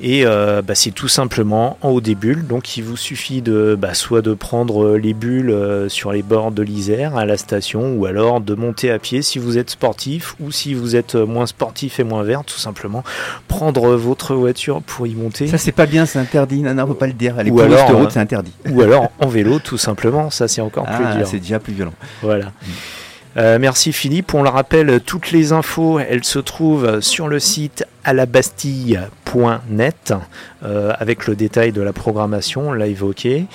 Et 0.00 0.26
euh, 0.26 0.60
bah, 0.60 0.74
c'est 0.74 0.90
tout 0.90 1.08
simplement 1.08 1.78
en 1.80 1.88
haut 1.88 2.00
des 2.02 2.14
bulles. 2.14 2.46
Donc 2.46 2.76
il 2.76 2.84
vous 2.84 2.96
suffit 2.98 3.40
de 3.40 3.76
bah, 3.80 3.94
soit 3.94 4.20
de 4.20 4.34
prendre 4.34 4.84
euh, 4.84 4.98
les 4.98 5.14
bulles 5.14 5.50
euh, 5.50 5.88
sur 5.88 6.12
les 6.12 6.22
bords 6.22 6.50
de 6.52 6.62
l'Isère 6.62 7.16
à 7.16 7.24
la 7.24 7.36
station, 7.38 7.94
ou 7.94 8.04
alors 8.04 8.40
de 8.40 8.54
monter 8.54 8.90
à 8.90 8.98
pied 8.98 9.22
si 9.22 9.38
vous 9.38 9.56
êtes 9.56 9.70
sportif, 9.70 10.34
ou 10.40 10.50
si 10.50 10.74
vous 10.74 10.96
êtes 10.96 11.14
moins 11.14 11.46
sportif 11.46 11.98
et 11.98 12.04
moins 12.04 12.22
vert, 12.24 12.44
tout 12.44 12.58
simplement 12.58 13.04
prendre 13.48 13.94
votre 13.96 14.34
voiture 14.34 14.82
pour 14.82 15.06
y 15.06 15.14
monter. 15.14 15.46
Ça 15.46 15.56
c'est 15.58 15.72
pas 15.72 15.86
bien, 15.86 16.04
c'est 16.04 16.18
interdit. 16.18 16.60
Non, 16.62 16.74
non, 16.74 16.82
on 16.84 16.88
peut 16.88 16.94
pas 16.94 17.06
le 17.06 17.12
dire. 17.14 17.42
Les 17.42 17.50
Ou 17.50 17.60
alors, 17.60 17.88
de 17.88 17.94
route, 17.94 18.10
c'est 18.10 18.20
interdit. 18.20 18.52
ou 18.70 18.82
alors 18.82 19.10
en 19.18 19.28
vélo, 19.28 19.58
tout 19.60 19.78
simplement. 19.78 20.30
Ça 20.30 20.46
c'est 20.46 20.60
encore 20.60 20.84
Ah, 20.88 20.96
plus 20.98 21.16
dur. 21.18 21.26
c'est 21.26 21.38
déjà 21.38 21.58
plus 21.58 21.72
violent. 21.72 21.94
Voilà. 22.22 22.52
Euh, 23.38 23.58
merci 23.58 23.92
Philippe. 23.92 24.34
On 24.34 24.42
le 24.42 24.48
rappelle, 24.48 25.00
toutes 25.04 25.30
les 25.30 25.52
infos, 25.52 25.98
elles 26.00 26.24
se 26.24 26.38
trouvent 26.38 27.00
sur 27.00 27.28
le 27.28 27.38
site 27.38 27.84
alabastille.net 29.26 30.14
euh, 30.62 30.92
avec 30.98 31.26
le 31.26 31.36
détail 31.36 31.72
de 31.72 31.80
la 31.80 31.92
programmation, 31.92 32.68
on 32.68 32.72
l'a 32.72 32.86
évoqué. 32.86 33.46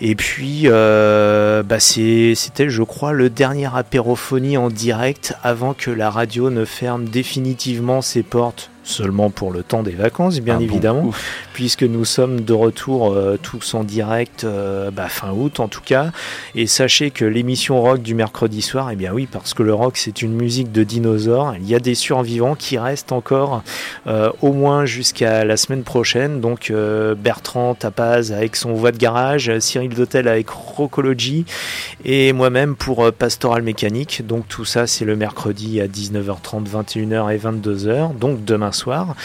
Et 0.00 0.14
puis, 0.14 0.62
euh, 0.66 1.62
bah, 1.62 1.80
c'était, 1.80 2.68
je 2.68 2.82
crois, 2.82 3.12
le 3.12 3.30
dernier 3.30 3.68
apérophonie 3.74 4.56
en 4.56 4.68
direct 4.68 5.34
avant 5.42 5.74
que 5.74 5.90
la 5.90 6.10
radio 6.10 6.50
ne 6.50 6.64
ferme 6.64 7.04
définitivement 7.04 8.02
ses 8.02 8.22
portes. 8.22 8.70
Seulement 8.82 9.30
pour 9.30 9.52
le 9.52 9.62
temps 9.62 9.82
des 9.82 9.92
vacances, 9.92 10.40
bien 10.40 10.56
Ah 10.58 10.62
évidemment 10.62 11.12
puisque 11.60 11.82
nous 11.82 12.06
sommes 12.06 12.40
de 12.40 12.54
retour 12.54 13.12
euh, 13.12 13.36
tous 13.36 13.74
en 13.74 13.84
direct 13.84 14.44
euh, 14.44 14.90
bah, 14.90 15.10
fin 15.10 15.30
août 15.30 15.60
en 15.60 15.68
tout 15.68 15.82
cas. 15.82 16.10
Et 16.54 16.66
sachez 16.66 17.10
que 17.10 17.26
l'émission 17.26 17.82
rock 17.82 18.00
du 18.00 18.14
mercredi 18.14 18.62
soir, 18.62 18.88
eh 18.90 18.96
bien 18.96 19.12
oui, 19.12 19.28
parce 19.30 19.52
que 19.52 19.62
le 19.62 19.74
rock 19.74 19.98
c'est 19.98 20.22
une 20.22 20.32
musique 20.32 20.72
de 20.72 20.84
dinosaures, 20.84 21.54
il 21.60 21.68
y 21.68 21.74
a 21.74 21.78
des 21.78 21.94
survivants 21.94 22.54
qui 22.54 22.78
restent 22.78 23.12
encore 23.12 23.62
euh, 24.06 24.32
au 24.40 24.54
moins 24.54 24.86
jusqu'à 24.86 25.09
la 25.18 25.56
semaine 25.56 25.82
prochaine. 25.82 26.40
Donc 26.40 26.70
euh, 26.70 27.14
Bertrand 27.14 27.74
Tapaz 27.74 28.32
avec 28.32 28.54
son 28.54 28.72
voix 28.74 28.92
de 28.92 28.98
garage, 28.98 29.50
Cyril 29.58 29.94
Dotel 29.94 30.28
avec 30.28 30.48
Rocology 30.48 31.44
et 32.04 32.32
moi-même 32.32 32.76
pour 32.76 33.04
euh, 33.04 33.10
Pastoral 33.10 33.62
Mécanique. 33.62 34.24
Donc 34.26 34.46
tout 34.46 34.64
ça 34.64 34.86
c'est 34.86 35.04
le 35.04 35.16
mercredi 35.16 35.80
à 35.80 35.88
19h30, 35.88 36.66
21h 36.68 37.34
et 37.34 37.38
22h, 37.38 38.16
donc 38.16 38.44
demain 38.44 38.72
soir. 38.72 39.16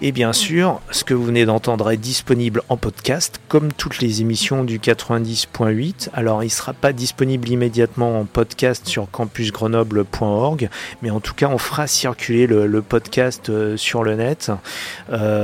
Et 0.00 0.12
bien 0.12 0.32
sûr, 0.32 0.80
ce 0.90 1.04
que 1.04 1.14
vous 1.14 1.24
venez 1.24 1.46
d'entendre 1.46 1.90
est 1.90 1.96
disponible 1.96 2.62
en 2.68 2.76
podcast, 2.76 3.40
comme 3.48 3.72
toutes 3.72 4.00
les 4.00 4.20
émissions 4.20 4.64
du 4.64 4.78
90.8. 4.78 6.10
Alors, 6.12 6.42
il 6.42 6.46
ne 6.46 6.50
sera 6.50 6.72
pas 6.72 6.92
disponible 6.92 7.48
immédiatement 7.48 8.20
en 8.20 8.24
podcast 8.24 8.86
sur 8.86 9.10
campusgrenoble.org, 9.10 10.68
mais 11.02 11.10
en 11.10 11.20
tout 11.20 11.34
cas, 11.34 11.48
on 11.48 11.58
fera 11.58 11.86
circuler 11.86 12.46
le, 12.46 12.82
podcast 12.82 13.48
euh, 13.48 13.76
sur 13.76 14.04
le 14.04 14.14
net. 14.14 14.50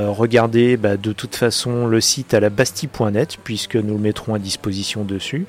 Regardez 0.09 0.77
bah, 0.77 0.97
de 0.97 1.11
toute 1.13 1.35
façon 1.35 1.87
le 1.87 2.01
site 2.01 2.33
à 2.33 2.39
la 2.39 2.49
bastille.net, 2.49 3.37
puisque 3.43 3.75
nous 3.75 3.95
le 3.95 4.01
mettrons 4.01 4.33
à 4.33 4.39
disposition 4.39 5.03
dessus. 5.03 5.45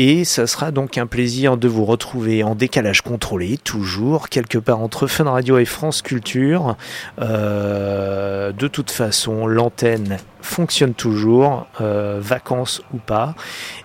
Et 0.00 0.24
ça 0.24 0.46
sera 0.46 0.70
donc 0.70 0.96
un 0.96 1.08
plaisir 1.08 1.56
de 1.56 1.66
vous 1.66 1.84
retrouver 1.84 2.44
en 2.44 2.54
décalage 2.54 3.02
contrôlé, 3.02 3.58
toujours 3.58 4.28
quelque 4.28 4.56
part 4.56 4.80
entre 4.80 5.08
Fun 5.08 5.28
Radio 5.28 5.58
et 5.58 5.64
France 5.64 6.02
Culture. 6.02 6.76
Euh, 7.20 8.52
de 8.52 8.68
toute 8.68 8.92
façon, 8.92 9.48
l'antenne 9.48 10.18
fonctionne 10.40 10.94
toujours, 10.94 11.66
euh, 11.80 12.18
vacances 12.20 12.82
ou 12.94 12.98
pas, 12.98 13.34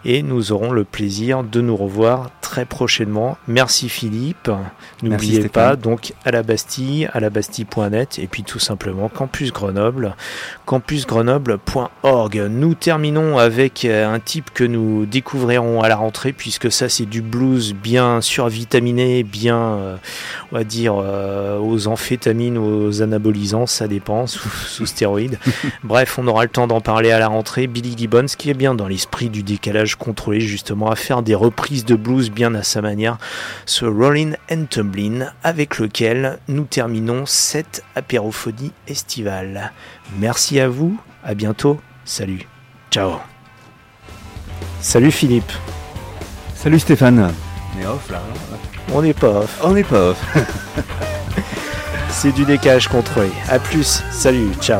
et 0.05 0.23
nous 0.23 0.51
aurons 0.51 0.71
le 0.71 0.83
plaisir 0.83 1.43
de 1.43 1.61
nous 1.61 1.75
revoir 1.75 2.29
très 2.41 2.65
prochainement. 2.65 3.37
Merci 3.47 3.89
Philippe. 3.89 4.51
N'oubliez 5.01 5.49
pas 5.49 5.75
donc 5.75 6.13
à 6.23 6.31
la 6.31 6.43
Bastille, 6.43 7.09
à 7.11 7.19
la 7.19 7.29
Bastille.net, 7.29 8.19
et 8.19 8.27
puis 8.27 8.43
tout 8.43 8.59
simplement 8.59 9.09
Campus 9.09 9.51
Grenoble, 9.51 10.15
campusgrenoble.org. 10.65 12.47
Nous 12.49 12.75
terminons 12.75 13.39
avec 13.39 13.85
euh, 13.85 14.07
un 14.07 14.19
type 14.19 14.51
que 14.53 14.63
nous 14.63 15.05
découvrirons 15.05 15.81
à 15.81 15.89
la 15.89 15.97
rentrée, 16.03 16.33
puisque 16.33 16.71
ça 16.71 16.89
c'est 16.89 17.05
du 17.05 17.21
blues 17.21 17.73
bien 17.73 18.21
survitaminé, 18.21 19.23
bien, 19.23 19.57
euh, 19.57 19.95
on 20.51 20.57
va 20.57 20.63
dire, 20.63 20.95
euh, 20.97 21.57
aux 21.57 21.87
amphétamines, 21.87 22.57
aux 22.57 23.01
anabolisants, 23.01 23.65
ça 23.65 23.87
dépend, 23.87 24.27
sous, 24.27 24.49
sous 24.49 24.85
stéroïdes. 24.85 25.39
Bref, 25.83 26.19
on 26.19 26.27
aura 26.27 26.43
le 26.43 26.49
temps 26.49 26.67
d'en 26.67 26.81
parler 26.81 27.11
à 27.11 27.19
la 27.19 27.27
rentrée. 27.27 27.67
Billy 27.67 27.95
Gibbons, 27.97 28.25
qui 28.37 28.49
est 28.49 28.53
bien 28.53 28.75
dans 28.75 28.87
l'esprit 28.87 29.29
du 29.29 29.43
décalage 29.43 29.95
contrôlé, 29.95 30.41
justement, 30.41 30.91
à 30.91 30.95
faire 30.95 31.21
des 31.21 31.35
reprises 31.35 31.85
de 31.85 31.95
blues 31.95 32.29
bien 32.29 32.53
à 32.55 32.63
sa 32.63 32.81
manière, 32.81 33.17
ce 33.65 33.85
Rollin' 33.85 34.33
and 34.51 34.65
Tumblin', 34.69 35.31
avec 35.43 35.79
lequel 35.79 36.39
nous 36.47 36.65
terminons 36.65 37.25
cette 37.25 37.83
apérophonie 37.95 38.71
estivale. 38.87 39.71
Merci 40.19 40.59
à 40.59 40.67
vous, 40.67 40.99
à 41.23 41.33
bientôt, 41.33 41.79
salut, 42.05 42.47
ciao. 42.91 43.13
Salut 44.81 45.11
Philippe, 45.11 45.51
Salut 46.63 46.79
Stéphane. 46.79 47.19
On 47.75 47.81
est 47.81 47.85
off 47.85 48.09
là. 48.09 48.21
on 48.93 49.01
n'est 49.01 49.13
pas 49.13 49.41
off, 49.41 49.59
On 49.61 49.71
n'est 49.71 49.83
pas 49.83 50.11
off. 50.11 50.37
c'est 52.09 52.31
du 52.31 52.45
décalage 52.45 52.87
contrôlé. 52.87 53.31
À 53.49 53.59
plus, 53.59 54.01
salut, 54.11 54.47
ciao. 54.61 54.79